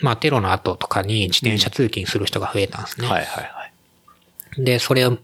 [0.00, 3.06] まあテロの後とかに自転車通勤する人が増えたんですね。
[3.06, 3.70] はいはいは
[4.58, 4.64] い。
[4.64, 5.18] で、それを、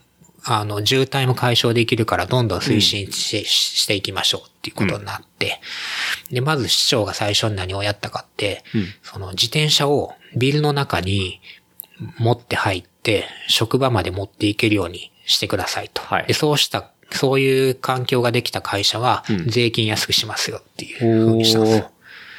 [0.44, 5.60] あの、渋滞も解消できるからどんどん推進し,、していきましょうっていうことになって、
[6.30, 8.62] で、まず市長が最初に何をやったかって、
[9.02, 11.40] その自転車をビルの中に
[12.18, 16.02] 持って入って、職場まで持っていけるようにしてくださいと。
[16.02, 21.90] はいで、そうした、そういう環境ができた会社は、税金安くしますよっていう風にしたんですよ。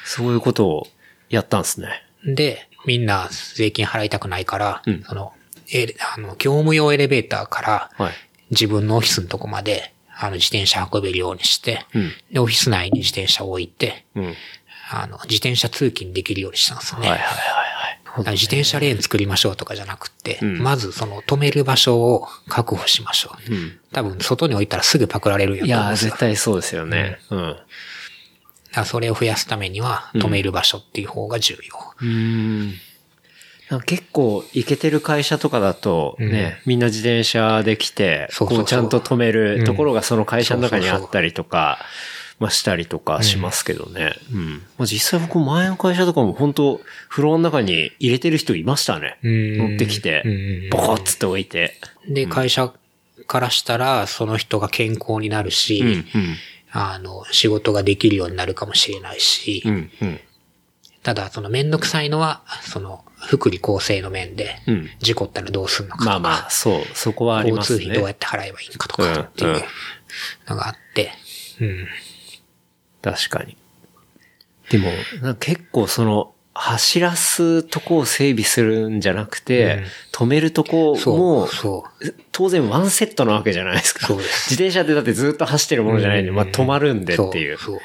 [0.06, 0.88] そういうことを
[1.30, 2.04] やったんですね。
[2.26, 5.34] で、みんな税金払いたくないから、その、
[5.74, 8.14] え、あの、業務用エレベーターから、はい。
[8.52, 14.26] 自分のオフィスのとこまで、あの、自転車運べるようにして、うんで、オフィス内に自転車を置いて、うん。
[14.26, 14.36] はい
[14.92, 17.10] あの、自転車通勤できるようにしたんですよね。
[17.10, 17.63] はいはいはい。
[18.18, 23.54] 自転車レーン作りましょうとかじゃなくって、んまずその止める場所を確保しましょう。
[23.54, 23.80] うん。
[23.92, 25.96] 多分外に置いたらすぐパクられるんやいや。
[25.96, 27.20] 絶対そうですよね。
[27.30, 27.58] うん。
[28.72, 31.94] だそれを増やすためには止める場所っていう方が重要。
[32.02, 32.74] うん。
[33.70, 41.80] なんか結構、イケてる会社とかだと、ね、みんな自転車で来て、そうそうそうこうちゃんと止めるところがその会社の中にあったりとか、
[42.40, 44.14] まあしたりとかしますけどね。
[44.34, 44.54] うん。
[44.78, 49.18] まあ実際僕前の会社とかも本当フロアの中に入れてる人いましたね。
[49.24, 50.30] ん乗ってきてう
[50.68, 51.80] ん、ボコッつって置いて。
[52.08, 52.74] で、会社
[53.28, 56.06] からしたらその人が健康になるし、うん、うん。
[56.76, 60.20] あの、仕事ができるようになるかもしれないし、うん、うん。
[61.04, 67.80] ただ、そのめんどくさいのは、その、福利厚生の面でうん、事故ったらどうすんのかとか、まあまあ、そう、そこはあり交ますね。
[67.80, 69.64] 通費どうやって払えばいいのかとかっていう
[70.48, 71.12] のがあって、
[71.62, 71.88] うん。
[73.04, 73.56] 確かに。
[74.70, 74.90] でも、
[75.36, 81.50] 結構その、走らすとこを整備するんじゃなくて、止めるとこそも。
[82.32, 84.08] 当然ワンセットなわけじゃないですか。
[84.08, 87.58] そうです自転車ってだってずっと走ってるものじゃないんで、まあ止まるんでっていう。
[87.58, 87.80] そう。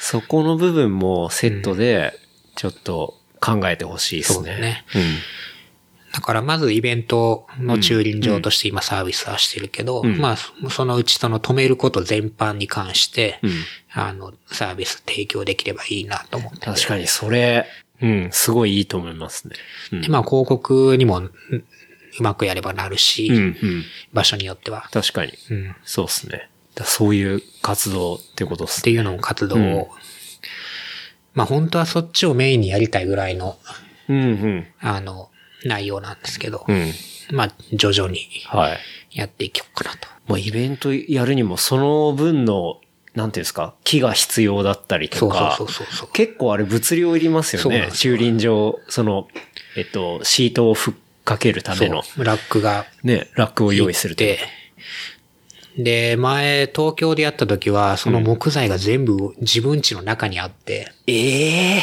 [0.00, 2.18] そこの部分もセットで、
[2.56, 4.34] ちょっと考えてほしいですね。
[4.34, 5.02] そうだねうん。
[6.12, 10.36] だからまずイベントの駐輪場として今サービスはしてるけど、んまあ
[10.70, 13.50] そのうちその止めること全般に関して、うん
[13.92, 16.66] あの、サービス提供できればいいなと思ってて。
[16.66, 17.66] 確かにそれ、
[18.00, 19.56] うん、すごいいいと思いますね。
[19.92, 21.24] うんで、まあ広告にもん
[22.18, 23.84] うまくやればなるし、うん、うん。
[24.12, 24.88] 場所によっては。
[24.92, 25.32] 確かに。
[25.50, 25.70] うん。
[25.70, 26.48] っそうですね。
[26.74, 28.82] だそういう活動ってことですね。
[28.84, 29.90] ていうのも活動を、
[31.34, 33.58] まあ本当はそっちをメインにやりたいぐらいの、
[34.08, 34.66] うん、うん。
[34.80, 35.30] あの、
[35.64, 36.92] 内容なんですけど、うん。
[37.30, 38.78] まあ徐々にはい。
[39.12, 40.08] やっていこうかなと。
[40.26, 42.80] まあ、イベントやるにも、その分の、
[43.14, 47.88] なんていうんですか、木が必要だったりとか、そうそうそうそう結構あれ物量いりますよね。
[47.94, 49.28] 駐輪場、その、
[49.76, 50.94] えっと、シートをふっ
[51.24, 54.22] かけるための、ラックがね、ラックを用意すると。
[54.22, 54.38] で、
[55.78, 61.82] で、前、東京でやった時は、その木材が全部自分家の中にあって、ええ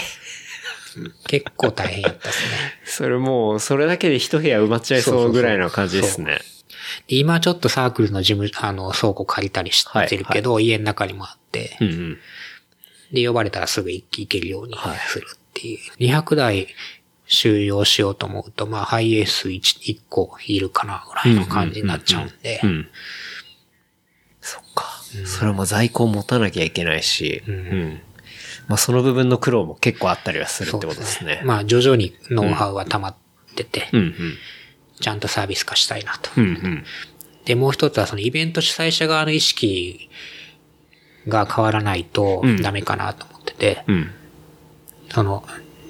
[1.27, 2.49] 結構大変やったですね。
[2.85, 6.41] それもう、それだけで一部屋埋まっちゃいそうぐらいな感じですね。
[7.07, 12.19] で今ちょっとサークルの事務、あの、倉庫借りたりしてるけど、家の中にもあって、うんうん。
[13.11, 15.79] で、呼ばれたらすぐ行行けるようにはいするっていう。
[15.99, 16.67] 200台
[17.27, 22.87] 収容しようと思うと、まあ、ハイエース 1, 1個いるかな、ぐらいの感じになっちゃうんでう、ん。
[24.41, 25.01] そっか。
[25.25, 28.01] それはもう在庫を持たなきゃいけないし、うん。
[28.67, 31.41] まあその部分の苦労も結構あったりはするってことですね。
[31.45, 33.15] まあ、徐々にノウハウは溜まっ
[33.55, 34.13] てて、うんうん。
[34.99, 36.31] ちゃんとサービス化したいなと。
[36.37, 36.83] うんうん。
[37.45, 40.09] で、もう一つはそのイベント主催者側の意識
[41.27, 44.11] が変わらないとうんダメかなと思ってて、うん。
[45.09, 45.43] その、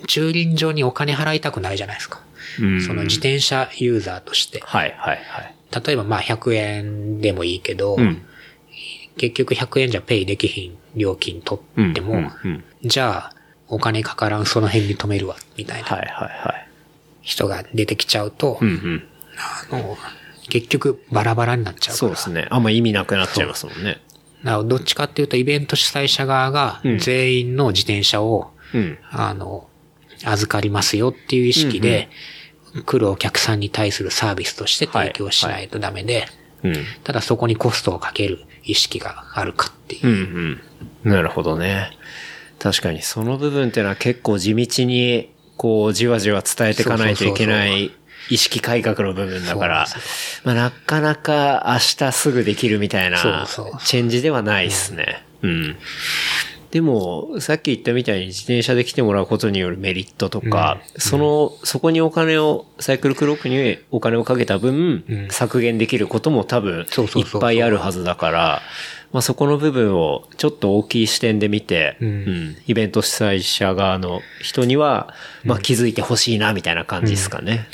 [0.07, 2.21] 駐輪場にお金払いたくないじゃないですか。
[2.59, 4.61] うんその自転車ユーザーとして。
[4.65, 5.55] はいはいはい。
[5.85, 8.21] 例えばまあ100円でもいいけど、うん。
[9.17, 13.35] 結局100円じゃペイできひん料金取っても、うんうんうんじゃあ
[13.67, 16.67] お金かからんその辺に止めるわ、みたいなはいはいはい。
[17.21, 19.03] 人が出てきちゃうと、うんうん。
[19.71, 19.97] あの、
[20.49, 21.95] 結局バラバラになっちゃうから。
[21.97, 22.47] そうですね。
[22.51, 23.99] あんま意味なくなっちゃいますもんね。
[24.43, 28.99] だからどっちかっていうとイベント主催者側がうん全員の自転車を、うん。
[29.09, 29.67] あの、
[30.23, 32.09] 預かりますよっていう意識で、
[32.85, 36.27] 来るお客さんに対するサービスとして提供しないとダメで、
[36.63, 36.75] うん。
[37.03, 40.07] ただそこにコストをかける意識があるかっていう。
[40.07, 40.61] うん
[41.03, 41.11] うん。
[41.11, 41.91] なるほどね。
[42.59, 47.91] 確かにその部分っていうのは結構地道に、こう、じわじわ伝えていかないといけない
[48.29, 49.85] 意識改革の部分だから
[50.43, 53.47] まあなかなか明日すぐできるみたいな
[53.83, 55.23] チェンジではないですね。
[55.41, 55.77] うん。
[56.75, 65.27] でも、さっき言ったみたいに自転車で来てもらうことによるメリットとか、その、そこにお金を、サイクルクロックにお金をかけた分、うん。
[65.29, 66.85] 削減できることも多分いっ
[67.39, 68.61] ぱいあるはずだから、
[69.13, 72.07] まあそこの部分をちょっと大きい視点で見て、うん。
[72.07, 72.57] うん。
[72.67, 75.13] イベント主催者側の人には、
[75.45, 77.69] まあ気づいてほしいな、みたいな感じですかね。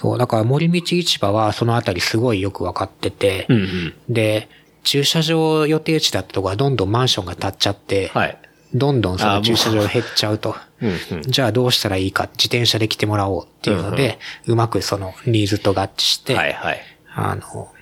[0.00, 3.94] そう、だから森道市場はそのあたりすごいよくわかってて、うんうん。
[4.08, 4.48] で、
[4.86, 8.38] 駐車場予定地だったとこはどんどんマンションが建っちゃって、はい。
[8.72, 10.54] どんどんその駐車場減っちゃうと。
[10.80, 11.22] うんうん。
[11.22, 16.80] じゃあどうしたらいいか、自転車で来てもらおうっていうので、うまくそのニーズと合致して、はいはい。
[17.14, 17.72] あの、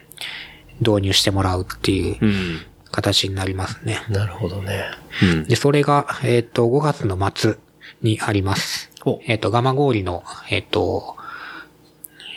[0.80, 2.60] 導入してもらうっていううん。
[2.90, 4.00] 形になりますね。
[4.08, 4.84] なるほどね。
[5.22, 5.44] うん。
[5.44, 7.56] で、それが、えっ、と、5月の末
[8.00, 9.20] にありますお。
[9.26, 11.16] えっ、と、ガマ氷の、えっ、と、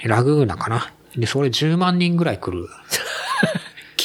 [0.03, 0.91] ラグーナかな。
[1.15, 2.67] で、それ10万人ぐらい来る。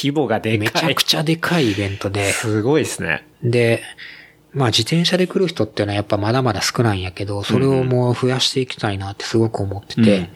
[0.03, 0.59] 規模がでかい。
[0.59, 3.25] めちゃくちゃでかいイベントで、すごいですね。
[3.41, 3.81] で、
[4.51, 10.29] まあ自転車で来る人っていうのはやっぱまだまだ少ないんやけど、それをもう増やしていきたいなってすごく思ってて、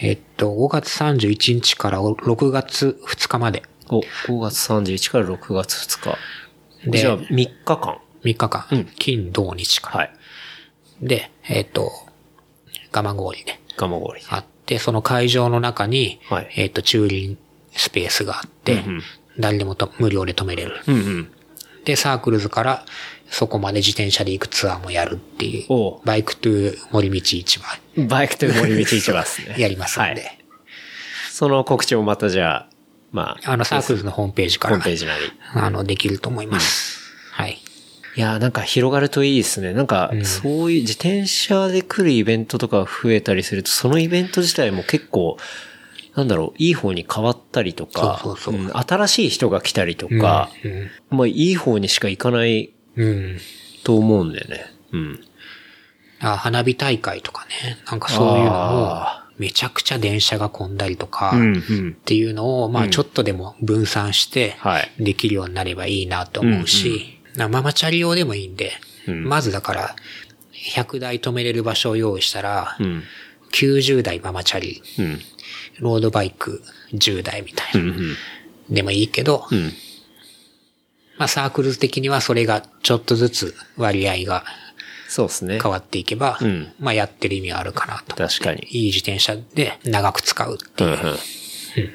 [0.00, 6.16] えっと、5月31日から6月2日まで、お、5月31から6月2
[6.84, 6.90] 日。
[6.90, 7.98] でじゃあ3日間。
[8.22, 9.96] 3日間、うん金土日から。
[9.96, 10.10] はい。
[11.02, 11.90] で、えっと、
[12.92, 14.22] ガマ氷でガマゴリ。
[14.28, 17.38] あって、その会場の中に、はいえっと、駐輪
[17.76, 19.02] スペースがあって、うんうん
[19.38, 20.80] 誰でもと無料で止めれる。
[20.86, 21.28] うんうん。
[21.84, 22.86] で、サークルズから
[23.28, 25.66] そこまで自転車で行くツアーもやるっていう
[26.06, 29.56] バイクトゥー森道市場バイクトゥー森道市場ですね。
[29.60, 30.38] やりますんで、はい。
[31.30, 32.68] その告知もまたじゃあ、
[33.12, 35.20] まあ、あの、サークルズのホームページかホーら、ムページなり。
[35.54, 36.98] あの、できると思います。
[37.32, 37.58] はい。
[38.16, 39.74] いやー、なんか広がるといいですね。
[39.74, 45.36] なんか、そういう自転車で来るイベントとか増えたりすると、そのイベント自体も結構、
[46.16, 50.90] なんだろう、いい方に変わったりとか、そうそうそうん新しい人が来たりとか、うん。
[51.18, 53.38] まあいい方にしか行かないうん。
[53.84, 54.64] と思うんだよね。
[54.92, 55.20] うん。
[56.20, 68.72] あ花火大会とかね、なんかそういうのもあ、めちゃくちゃ電車が混んだりとか、うんうんっていうのを、まあちょっとでも分散してはい、できるようになればいいなと思うし、なママチャリ用でもいいんで、
[69.06, 69.96] うんまずだから、
[70.72, 73.02] 100台止めれる場所を用意したら、うん。
[73.52, 75.20] 90台ママチャリ、うん。
[75.80, 76.62] ロードバイク
[76.94, 77.80] 10台みたいな。
[77.80, 78.74] うんうん。
[78.74, 79.72] でもいいけど、うん。
[81.18, 84.44] まあサークル的にはそれがちょっとずつ割合が
[85.08, 85.60] そうですね。
[85.60, 88.16] 変わっていけば、うんまあやってる意味はあるかなと。
[88.16, 88.66] 確かに。
[88.70, 90.90] いい自転車で長く使うっていう。
[90.90, 91.16] うんうん。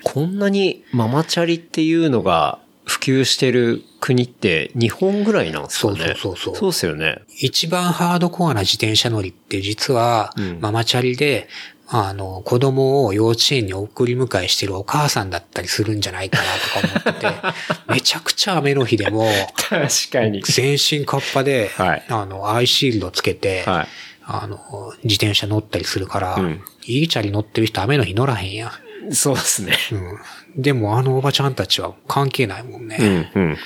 [0.03, 5.97] こんなにママチャリっていうのが普及してる国って日本ぐらいなんですかね。
[5.97, 7.21] そうそうそうそうそうっすよね。
[7.39, 11.47] 一番ハードコアな自転車乗りって実は、ママチャリで、
[11.93, 16.43] あの、子供を幼稚園に送り迎えしてるお母さんだったりするんじゃないかな
[16.83, 20.41] とか思ってて、 めちゃくちゃ雨の日でも、確かに。
[20.41, 23.87] 全身カッパで、はいあの、アイシールドつけて、はい
[24.23, 29.13] あの、自転車乗ったりするから、んいいチャリ乗ってる人雨の日乗らへんやん。
[29.13, 29.73] そうですね。
[29.91, 30.61] うん。
[30.61, 32.97] でもあのおばちゃんたちは関係ないもんね。
[33.35, 33.57] うんうん。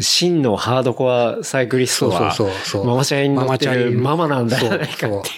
[0.00, 5.30] 真のハードコアサイクリストは、そうそうそうそうママチャリに乗ってるママなんだそうじゃないかそう って。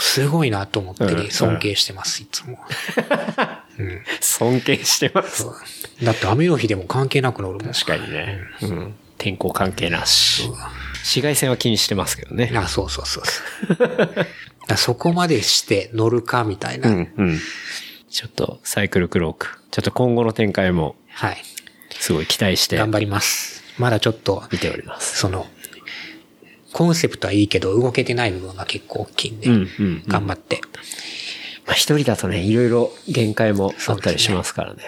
[0.00, 2.58] すごいなと思ってうんね、尊敬してます、いつも。
[4.20, 5.46] 尊敬してます。
[6.02, 7.72] だって雨の日でも関係なく乗るもん。
[7.72, 8.40] 確かにね。
[8.62, 8.94] うん。
[9.18, 10.48] 天候関係なし。
[10.94, 12.50] 紫外線は気にしてますけどね。
[12.56, 13.24] あ、そうそうそう
[14.68, 16.88] そそこまでして乗るかみたいな。
[16.88, 17.38] うんうん。
[18.08, 19.58] ちょっとサイクルクローク。
[19.70, 21.38] ちょっと今後の展開もはい。
[21.90, 23.62] すごい期待して頑張ります。
[23.78, 25.18] まだちょっと、見ております。
[25.18, 25.46] その、
[26.72, 30.60] コンセプトはいいけど動けてない部分が結構大きいんで、うんうんうん頑張って。
[31.66, 34.82] まあ一人だとね、いろいろ限界もあったりしますからね。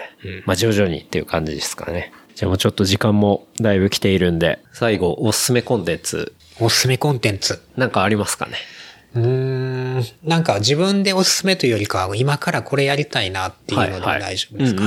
[0.45, 2.11] まあ徐々にっていう感じですかね。
[2.35, 7.61] じゃあもうちょっと時間もだいぶ来ているんで、最後おすすめコンテンツおすすめコンテンツ。
[7.77, 8.53] なんかありますかね？
[9.15, 14.83] うーん、なんか自分でおすすめというよりかは、今からこれやりたいなっていうのでも大丈夫ですか？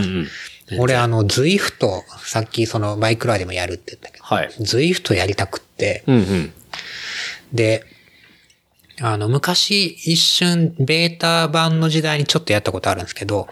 [0.80, 4.51] 俺あの、ズイフト、さっきそのバイクラーでもやるって言ったけど、はい。
[4.59, 6.53] ズイフトやりたくって、うんうん。
[7.53, 7.84] で、
[9.01, 13.49] あの、昔一瞬ベータ版の時代にちょっとやったことあるんですけど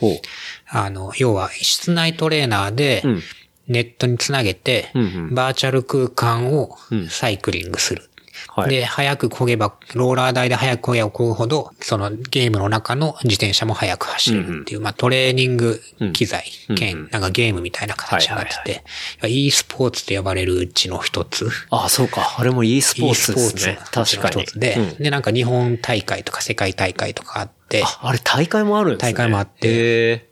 [0.68, 3.22] あの、要は室内トレーナーでうん、
[3.68, 4.90] ネットにつなげて
[5.32, 7.08] バーチャル空間をうん。
[7.08, 8.08] サイクリングする。
[8.48, 15.80] はいで、早く漕げば、ローラー台で早く漕げば漕ぐほど、そのゲームの中の自転車も早く走れるっていう、まあトレーニング
[16.12, 16.44] 機材
[16.76, 18.82] 兼、なんかゲームみたいな形になって
[19.20, 21.48] て、e スポーツと呼ばれるうちの一つ。
[21.70, 22.36] あ、そうか。
[22.38, 23.78] あれも e スポー e ツスポーツですね。
[23.90, 24.58] 確かにの一つ。
[24.58, 29.12] で、うんで、なんか日本大会とか世界大会とかあって、あ、あれ大会もあるんですね。
[29.12, 30.28] 大会もあって。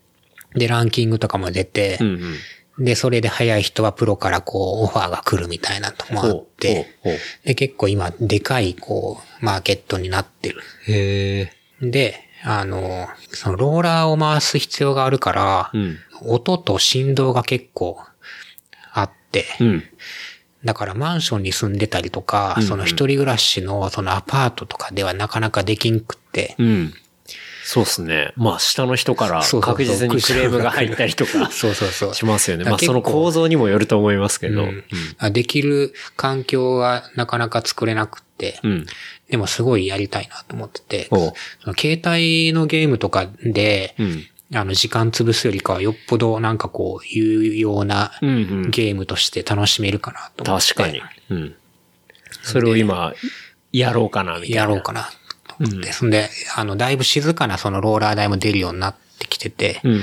[0.55, 2.37] で、ランキングとかも出てう、んうん。
[2.79, 6.87] で、それで早い人はプロからこう、オファーが来るみたいなのもあって、
[7.45, 10.61] で、結構今、でかい、こう、マーケットになってる。
[10.89, 11.53] うへえ。
[11.83, 15.99] で、あの、そのローラーを回す必要があるから、うん。
[16.25, 17.99] 音と振動が結構
[18.93, 19.85] あって、うん。
[20.65, 26.95] だからマンションに住んでたりとか、その一人暮らしのそのアパートとかではなかなかできんくって、うん。
[27.65, 28.33] そうっすね。
[28.37, 32.15] まあ、下の人から確実にクレームが入ったりとか そうそうそう。
[32.15, 32.65] しますよね。
[32.65, 34.63] まあ、その構造にもよると思いますけど。
[34.65, 34.85] うん
[35.19, 38.87] あできる環境がなかなか作れなくって、うん。
[39.31, 41.09] でもすごいやりたいなと思ってて、
[41.79, 44.27] 携帯のゲームとかで、うん。
[44.55, 48.33] あの、時間潰すよりかはよっぽどなんかこう、有用なうんう
[48.67, 50.75] んゲームとして楽しめるかなと思って。
[50.75, 51.01] 確かに。
[51.31, 51.55] うん。
[52.43, 53.15] それを今、
[53.73, 54.57] やろうかな、みたいな。
[54.57, 55.11] やろうかな
[55.59, 55.93] と思って。
[55.93, 60.03] そんで、あの、だいぶ静かなそのローラー台も出るようになってきてて、うんうん。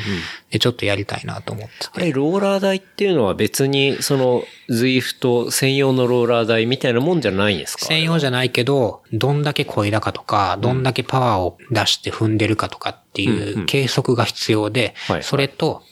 [0.50, 1.89] で、ちょっとやりたいなと思ってて。
[1.93, 7.86] あれ、ローラー台っていうのは別に、その、ズイフト専用のローラー台みたいなもんじゃないんですか？
[7.86, 15.84] 専用じゃないけど、どんだけ声だかとか、どんだけパワーを出して踏んでるかとかっていう計測が必要ではい、それと、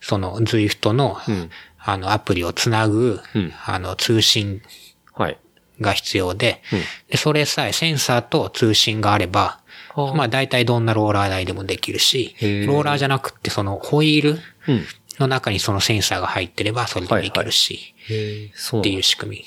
[0.00, 1.18] その Zwift の、
[1.78, 3.20] あの、アプリをつなぐ、
[3.64, 4.62] あの、通信はい。
[5.82, 6.62] が必要で、
[7.08, 9.60] でそれさえセンサーと通信があれば、
[9.94, 14.86] はあまあ大体どんなローラー台でもできるし、ローラーじゃなくってそのホイールうん。
[15.18, 19.44] の中にそのセンサーが入ってればそれでもいけるし、っていう仕組み。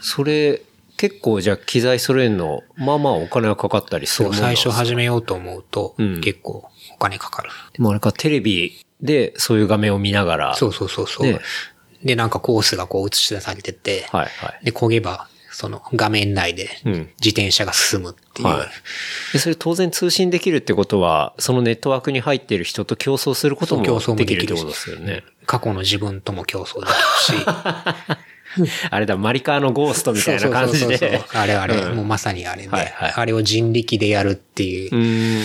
[0.00, 0.62] それ、
[0.96, 7.50] 結構じゃあ機材揃えるの、まあまあお金がかかったりするそう、最初始めようと思うと、うん結構お金かかる。
[7.72, 10.54] でもあれか、テレビでそういう画面を見ながら。
[10.54, 11.26] そうそうそうそう。
[11.26, 11.40] ね
[12.04, 14.64] で、なんかコースがこう映し出されてて、はいはい。
[14.66, 18.48] で、焦げば、その画面内でうん自転車が進むっていう。
[18.48, 18.68] はい。
[19.32, 25.22] で、それ当然通信できるってことは、そのネットワークに入っている人と競争することも競争もでできるしきるってことですよね。
[25.46, 27.44] 過去の自分とも競争できるし、
[28.90, 31.38] あれだ、マリカーのゴーストみたいな感じそうそうそうでそう。
[31.38, 35.42] あれあれ、うんもうまさにあれで、はいはいあれを人力でやるっていううーん。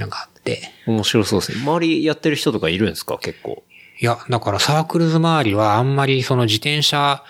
[0.00, 0.70] のがあって。
[0.86, 1.62] 面白そうですね。
[1.62, 3.18] 周りやってる人とかいるんですか？
[3.18, 3.62] 結構。
[4.00, 7.22] いや、だからサークルズ周りはあんまりその自転車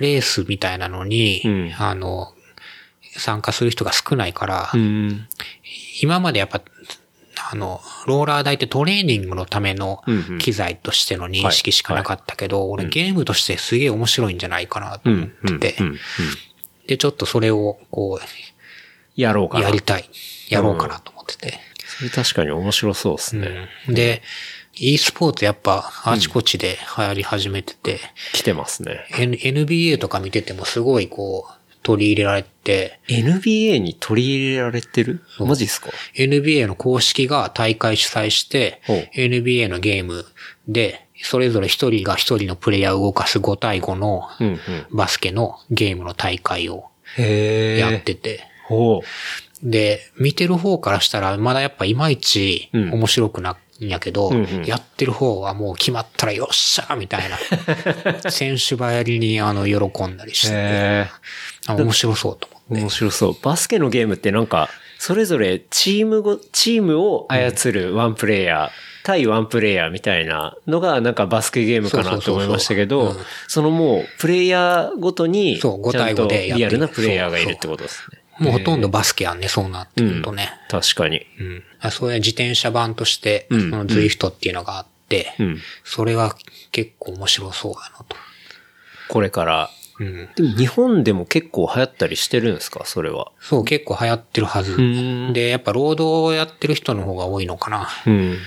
[0.00, 1.74] レースみたいなのに、うん。
[1.78, 2.34] あの、
[3.16, 5.26] 参加する人が少ないから、ん。
[6.02, 6.62] 今までやっぱ、
[7.50, 10.02] あの、ローラー台ってトレーニングのための
[10.38, 15.28] 機材としての認識しかなかったけど、俺ゲームとしてすげえ面白いんじゃないかなと思っ
[15.58, 15.72] て。
[15.72, 15.76] て、
[16.86, 19.64] で、ちょっとそれをこう、やろうかな。
[19.64, 20.08] やりたい、
[20.48, 21.58] やろうかなと思ってて。
[21.98, 23.68] それ確かに面白そうですね。
[23.88, 23.94] うん。
[23.94, 24.22] で、
[24.80, 28.00] e スポーツやっぱあちこちで流行り始めてて、
[28.32, 29.06] 来てますね。
[29.18, 31.52] N- NBA とか見ててもすごいこう、
[31.82, 35.22] 取り入れられて、NBA に取り入れられてる？
[35.38, 38.82] マジっすか？NBA の公式が大会主催して
[39.14, 40.24] NBA のゲーム
[40.66, 44.58] で、それぞれ一人が一人のプレイヤーを動かす5対5のうんうん。
[44.90, 46.84] バスケのゲームの大会を
[47.16, 49.02] へやってて、ほ
[49.62, 52.92] で、見てる方からしたらまだやっぱいまいちうん。
[52.92, 53.54] 面白くない
[53.84, 54.64] んやけど、うんうん。
[54.64, 57.38] やってる方はもう決まったらよっしゃーみたいな、
[58.30, 61.06] 選手ばやりにあの喜んだりして、へ
[61.66, 62.80] あ面白そうと思って。
[62.82, 63.36] 面白そう。
[63.42, 64.68] バスケのゲームってなんか、
[64.98, 68.70] それぞれチームご、チームを操るワンプレイヤー、
[69.08, 73.14] 対ワンプレイヤーみたいなのがなんかバスケゲームかなと思いましたけど
[73.46, 78.17] そのもうプレイヤーごとに、そう5対5ちゃんとでリアルなプレイヤーがいるってことですね。
[78.38, 80.50] もうほとんどバスケやんね、そうなってくるとね。
[80.68, 81.26] 確かに。
[81.40, 81.64] うん。
[81.80, 85.58] あそういう自転車版として、うんそのズイフトっていうのがあって、うん。
[85.84, 86.36] それは
[86.70, 88.16] 結構面白そうだなと。
[89.08, 89.70] これから。
[90.00, 90.28] うん。
[90.36, 92.84] でも日本でも結構流行ったりしてるんですか？
[92.84, 93.32] それは。
[93.40, 94.80] そう、結構流行ってるはず。
[94.80, 97.88] んで、やっぱ労働をやってる人の方が多いのかな。
[98.06, 98.38] うん。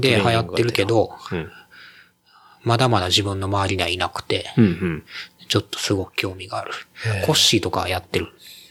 [0.00, 1.50] で、流行ってるけど、うん。
[2.62, 5.04] まだまだ自分の周りにはいなくて、うんうん。
[5.48, 6.72] ちょっとすごく興味がある。
[7.24, 8.28] コッシーとかはやってる。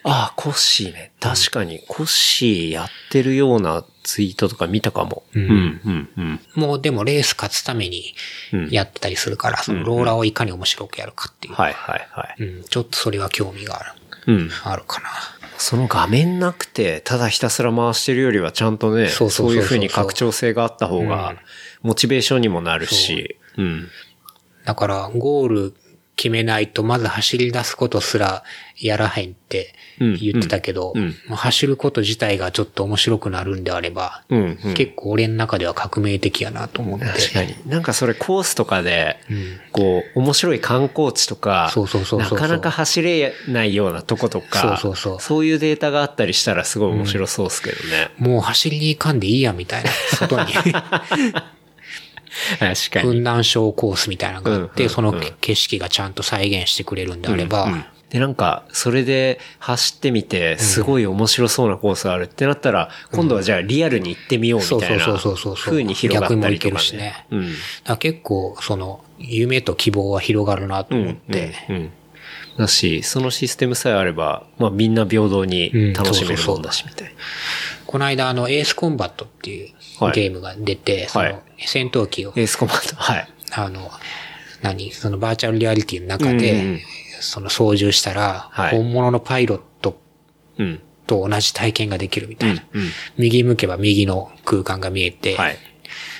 [0.08, 1.12] ああ、コッシーね。
[1.20, 5.24] 確かに、コッシーやってるようなツイートとか見たかも。
[5.34, 6.39] うんうん、うん、うん。
[6.53, 8.14] もうでもレース勝つために
[8.53, 11.56] うんやってたりするから、そのローラーをいかに面白くやるかっていう。
[11.56, 12.43] はい、はい、はい。
[12.43, 13.91] うん、ちょっとそれは興味がある。
[14.28, 14.49] うん。
[14.64, 15.10] あるかな。
[15.58, 21.36] その画面なくて、ただひたすら回してるよりはちゃんとね、そうそうそうそうそういう風に拡張性があった方うんが、
[21.82, 23.89] モチベーションにもなるし、うん。
[24.66, 25.74] だから、ゴール
[26.16, 28.43] 決めないと、まず走り出すことすら
[28.78, 34.74] やらへんって言ってたけど、うんうんまあ走ること自体がちょっと面白くなるんであれば、うん、うん。
[34.74, 37.05] 結構俺の中では革命的やなと思って。
[37.05, 37.55] 確かに。
[37.68, 48.09] なんかそれコースとかで、うんこう、面白い観光地とか、なかなか走れないようなとことか、そうそうそうそういうデータがあったりしたらすごい面白そうですけどね。
[48.18, 49.91] もう走りに行かんでいいや、みたいな。
[50.18, 50.53] 外に。
[52.59, 53.19] 確か雲に。
[53.19, 66.79] 南省コースみたいなのがあって、うんその景色がちゃんと再現してくれるんであれば、うんで、なんか、それで走ってみて、すごい面白そうなコースあるってなったら、今度はじゃあリアルに行ってみようみたいな、そうそうそうそうそう風に広がったりとか、ね。
[66.79, 67.97] 逆もいけるしねうん。
[67.97, 71.91] 結構、その、夢と希望は広がるなと思って、うんうん
[72.57, 77.13] だし、そのシステムさえあれば、まあみんな平等に楽しめるもんだし、みたいな。
[77.86, 79.73] この間、あの、エースコンバットっていうはい
[80.14, 83.28] ゲームが出て、そはいの、戦闘機を、エースコマンド、はい。
[83.52, 83.91] あの、
[84.62, 84.91] 何？
[84.91, 86.80] そのバーチャルリアリティの中でん、
[87.22, 90.00] その操縦したら、はい本物のパイロット
[90.58, 90.82] うん。
[91.08, 92.64] と同じ体験ができるみたいな。
[93.18, 95.58] 右向けば右の空間が見えて、はい。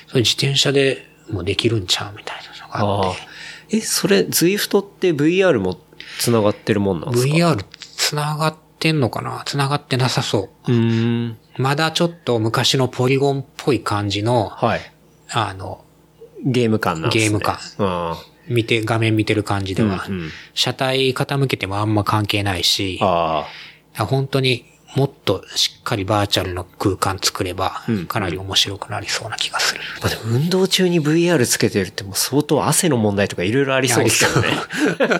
[0.06, 2.36] それ自転車でもできるんちゃうみたい
[2.78, 3.78] なのがあって、。
[3.78, 5.76] え、それ、Zwift って VR も
[6.20, 7.64] 繋がってるもんなんですか？VR
[7.96, 9.42] 繋がってんのかな？
[9.44, 11.38] 繋がってなさそうーん。
[11.58, 11.62] う。
[11.62, 14.80] まだちょっと昔のポリゴンっぽい感じの、はい。
[15.30, 15.84] あの、
[16.44, 17.30] ゲーム感なんですね。
[17.30, 18.16] ゲーム感あ
[18.48, 23.46] 見て、画面見てる感じでは、うんうん車体傾けてもあんま関係ないし、あ。
[23.96, 24.64] あ本当に
[24.96, 29.80] もっとしっかりバーチャルの空間作ればうん、かなり面白くなりそうな気がする。
[29.98, 30.00] あ。
[30.00, 34.48] まあでも運動中に VR つけてるってもう相当汗の問題とかいろいろありそうですけどね。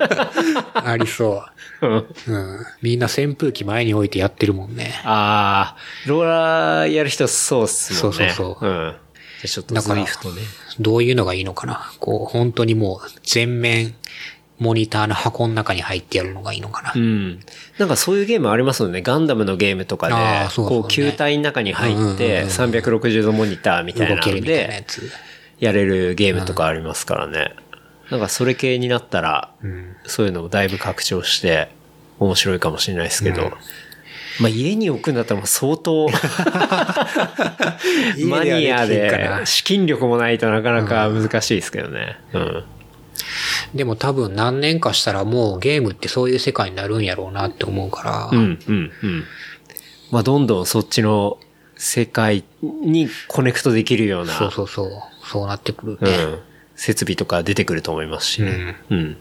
[0.74, 1.44] ありそ
[1.82, 1.86] う。
[1.86, 2.66] うんうん。
[2.80, 4.98] みんな扇風機前に置いてやってるもんね。
[5.04, 8.30] ああ、ローラーやる人そうっすもんね。
[8.32, 8.92] そうそうそううん。
[8.92, 10.42] じゃあちょっとだから Zwift ね。
[10.80, 13.94] どういうのがいいのかなこう、本当にもう全面
[14.58, 17.40] モニターの箱の中に入ってやるのがいいのかな、うん。
[17.78, 19.02] なんかそういうゲームありますよね。
[19.02, 25.10] ガンダムのゲームとかでうねこう球体の中に入っうんうんうんて、うん360度モニターみたいなので、つ。
[25.58, 27.54] やれるゲームとかありますからね。
[28.10, 29.96] なんかそれ系になったら、うん。
[30.06, 31.70] そういうのをだいぶ拡張して、
[32.18, 33.52] 面白いかもしれないですけど、
[34.40, 36.08] まあ家に置くんだったらもう相当、
[38.26, 42.18] マニアで資金力もないとなかなか難しいですけどね。
[42.32, 42.64] うん。
[43.74, 49.24] でも多分何年かしたらもうゲームってそういう世界になるんやろうなって思うから、うん、うん、うん。
[50.10, 51.38] まあ、どんどんそっちの
[51.76, 54.90] 世界にコネクトできるような、そうそうそう、
[55.24, 56.10] そうなってくるね。
[56.10, 56.38] うん、
[56.74, 58.76] 設備とか出てくると思いますしね。
[58.90, 58.98] うん。
[58.98, 59.16] うん。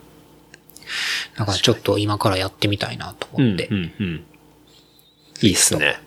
[1.37, 3.67] だからちょっと今からやってみたいなとうん、思って。
[3.67, 4.23] うん、うん。
[5.41, 5.97] いいっすね。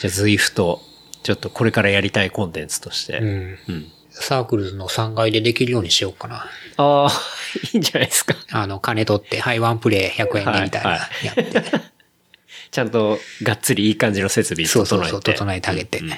[0.00, 0.80] じゃあ、ズイフト、
[1.22, 3.18] ちょっとこれからやりたいコンテンツとして。
[3.18, 3.58] うん。
[3.68, 3.92] うん。
[4.22, 6.46] サークルズの3階でできるようにしようかな。
[6.76, 7.10] ああ、
[7.72, 8.34] いいんじゃないですか。
[8.50, 11.62] あの、金取って、はい、ワンプレイ100円でみたいな、はいやって。
[12.70, 14.88] ちゃんとがっつりいい感じの設備整えて。
[14.88, 15.98] そうそうそう、整えてあげて。
[15.98, 16.10] うん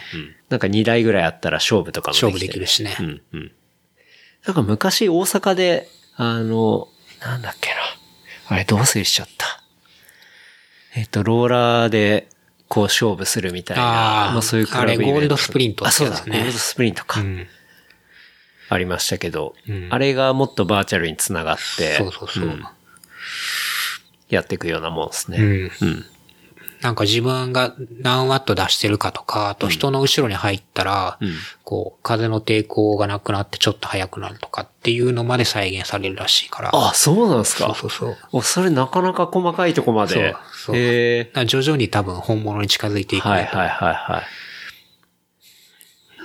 [0.51, 2.95] なんか2台ぐらいあったら勝負とかもできて勝負できるしね。
[3.01, 3.53] うんうん。
[4.45, 6.89] なんか昔大阪で、あの、
[7.23, 7.77] なんだっけな。
[8.49, 9.63] あれ、ど忘れしちゃった。
[10.95, 12.29] えっと、ローラーで、
[12.69, 14.35] こう勝負するみたいな。
[14.35, 17.21] あーそういうクラブイベントあれゴールドスプリントあ、そうだ、ゴールドスプリントか。
[17.21, 17.47] うん。
[18.73, 22.47] ありましたけど、うんあれがもっとバーチャルにつながって、そうそうそう。
[22.47, 22.65] ん
[24.29, 25.39] やっていくようなもんですね。
[25.39, 25.71] うん。
[25.89, 26.05] うん。
[26.81, 36.71] なんか自分が何ワット出してるかとか、あと人の後ろに入ったら、うんこう、風の抵抗がなくなってちょっと速くなるとかっていうのまで再現されるらしいから。
[36.73, 37.73] あ、そうなんですか？
[37.75, 38.43] そうそうそう。
[38.43, 40.15] それなかなか細かいとこまで。
[40.15, 41.31] そうそうへえ。
[41.35, 43.29] ら徐々に多分本物に近づいていく。
[43.29, 44.23] はいはいはいはい。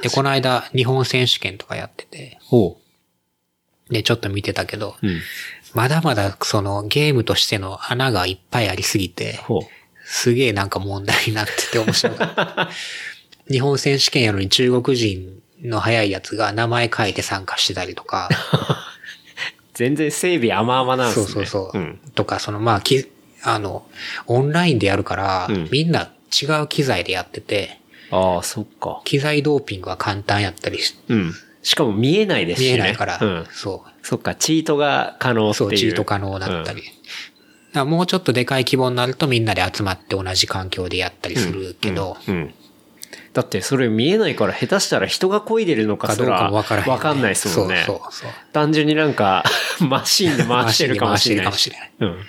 [0.01, 2.77] で、この間日本選手権とかやってて、ほ
[3.89, 5.07] で、ちょっと見てたけど、う。
[5.07, 5.21] うん。
[5.73, 9.61] まだまだそのゲームとしての穴がいっぱいありすぎて、ほう。
[10.03, 12.69] すげえなんか問題になってて面白かった。
[13.51, 18.29] 日本選手権やのに中国人の早いやつが名前変えて参加してたりとか、
[19.73, 21.25] 全然整備甘々なんですね。
[21.25, 21.79] そうそうそう。
[21.79, 21.99] ん。
[22.15, 23.07] とか、そのまあ、き、
[23.43, 23.85] あの、
[24.25, 27.79] オンラインでやるから、うんみんな違う機材でやってて、
[28.11, 29.01] ああ、そっか。
[29.03, 31.33] 機材ドーピングは簡単やったりし、うん。
[31.61, 32.73] しかも見えないですしね。
[32.73, 33.45] 見えないから、うん。
[33.51, 35.69] そそっか、チートが可能う、っていう。
[35.69, 36.81] そう、チート可能だったり。
[36.81, 36.91] だか
[37.73, 42.35] らもうちょっとでかい規模になるとみんなで集まって同じ環境でやったりするけど、うん。
[42.35, 42.53] うん。
[43.33, 47.83] だってそれ見えないから下手したら人が漕いでるのかすらかどうかもわからわかんないですもんね。
[47.85, 48.31] そうそう。
[48.51, 49.43] 単純になんか、
[49.79, 51.45] マシンで回してるかもしれない。
[51.45, 52.17] 回してるかもしれない。
[52.17, 52.25] うん。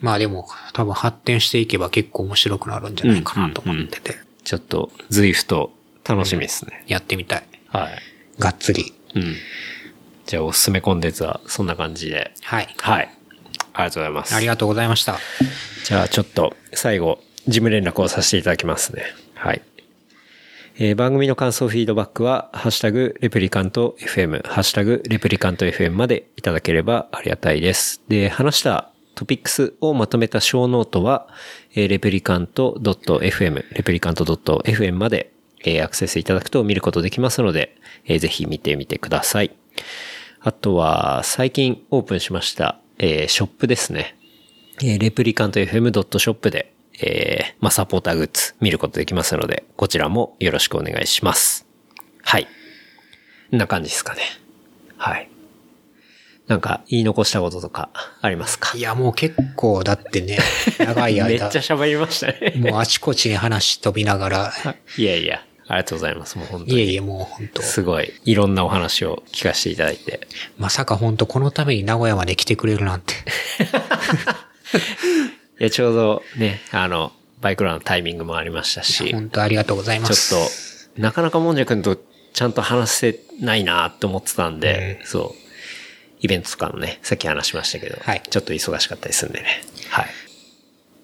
[0.00, 5.72] まあでも、多分発展していけば結構面白くなるんじゃないかなと思ってて、ちょっと、 Zwift、
[6.08, 6.84] 楽しみですね。
[6.86, 7.46] やってみたい。
[7.68, 7.98] はい。
[8.38, 8.92] がっつり。
[9.14, 9.34] うん。
[10.26, 12.32] じゃあ、おすすめコンテンツはそんな感じで。
[12.42, 12.68] はい。
[12.78, 13.10] はい。
[13.72, 14.34] ありがとうございます。
[14.34, 15.18] ありがとうございました。
[15.84, 19.02] じゃあちょっと最後、事務連絡をさせていただきますね。
[19.34, 19.62] はい。
[20.76, 28.00] えー番組の感想フィードバックは、ハッシュタグ Replicant FM、ハッシュタグ Replicant FM までいただければありがたいです。
[28.08, 31.28] で、話したトピックスをまとめたショーノートは、
[31.74, 35.32] レプリカント .fm、レプリカント .fm まで、
[35.82, 39.50] アクセスいただくと見ることできますので、ぜひ見てみてください。
[40.40, 44.16] あとは、最近オープンしました、ショップですね。
[44.80, 46.72] レプリカント FM.shop で、
[47.70, 51.66] サポーターグッズ見ることできますので、こちらもよろしくお願いします。
[52.22, 52.44] はい。
[53.50, 54.22] こんな感じですかね。
[54.96, 55.28] はい。
[56.46, 57.88] なんか、言い残したこととか、
[58.20, 58.76] ありますか？
[58.76, 60.38] いや、もう結構、だってね、
[60.78, 62.52] 長い間 めっちゃ、喋りましたね。
[62.70, 64.52] もうあちこちに話飛びながら、
[64.98, 66.36] いやいや、ありがとうございます。
[66.36, 66.76] もう本当に。
[66.76, 70.20] いえいえ、もう本当すごい、いろんなお話を聞かせていただいて。
[70.58, 73.14] まさか本当このために名古屋まで来てくれるなんて。
[75.60, 80.88] いや、ちょうどね、あの、バイクランのタイミングもありましたし、本当ありがとうございまちょす。
[80.90, 81.96] っと、なかなかもんじゃくんと
[82.32, 85.43] ちゃんと話せないなって思ってたんで、そう。
[86.20, 89.62] イベントとかのね、さっき話しましたけど、はいちょっと忙しかったりするんでね。
[89.90, 90.06] はい。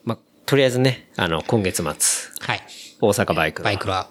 [0.05, 1.93] まあ、とりあえずね、あの、今月末、
[2.41, 2.61] はい。
[3.01, 4.09] 大阪バイクのバイクラ、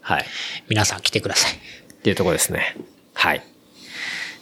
[0.00, 0.24] はい。
[0.68, 1.52] 皆さん来てください。
[1.52, 2.76] っていうとこですね。
[3.14, 3.42] はい。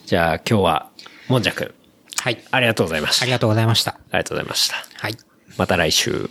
[0.06, 0.90] じゃあ今日は、
[1.28, 1.74] もんじゃくん、
[2.18, 2.42] はい。
[2.50, 3.24] ありがとうございました。
[3.24, 3.92] ありがとうございました。
[3.92, 4.76] ありがとうございました。
[4.96, 5.16] はい。
[5.56, 6.28] また来週。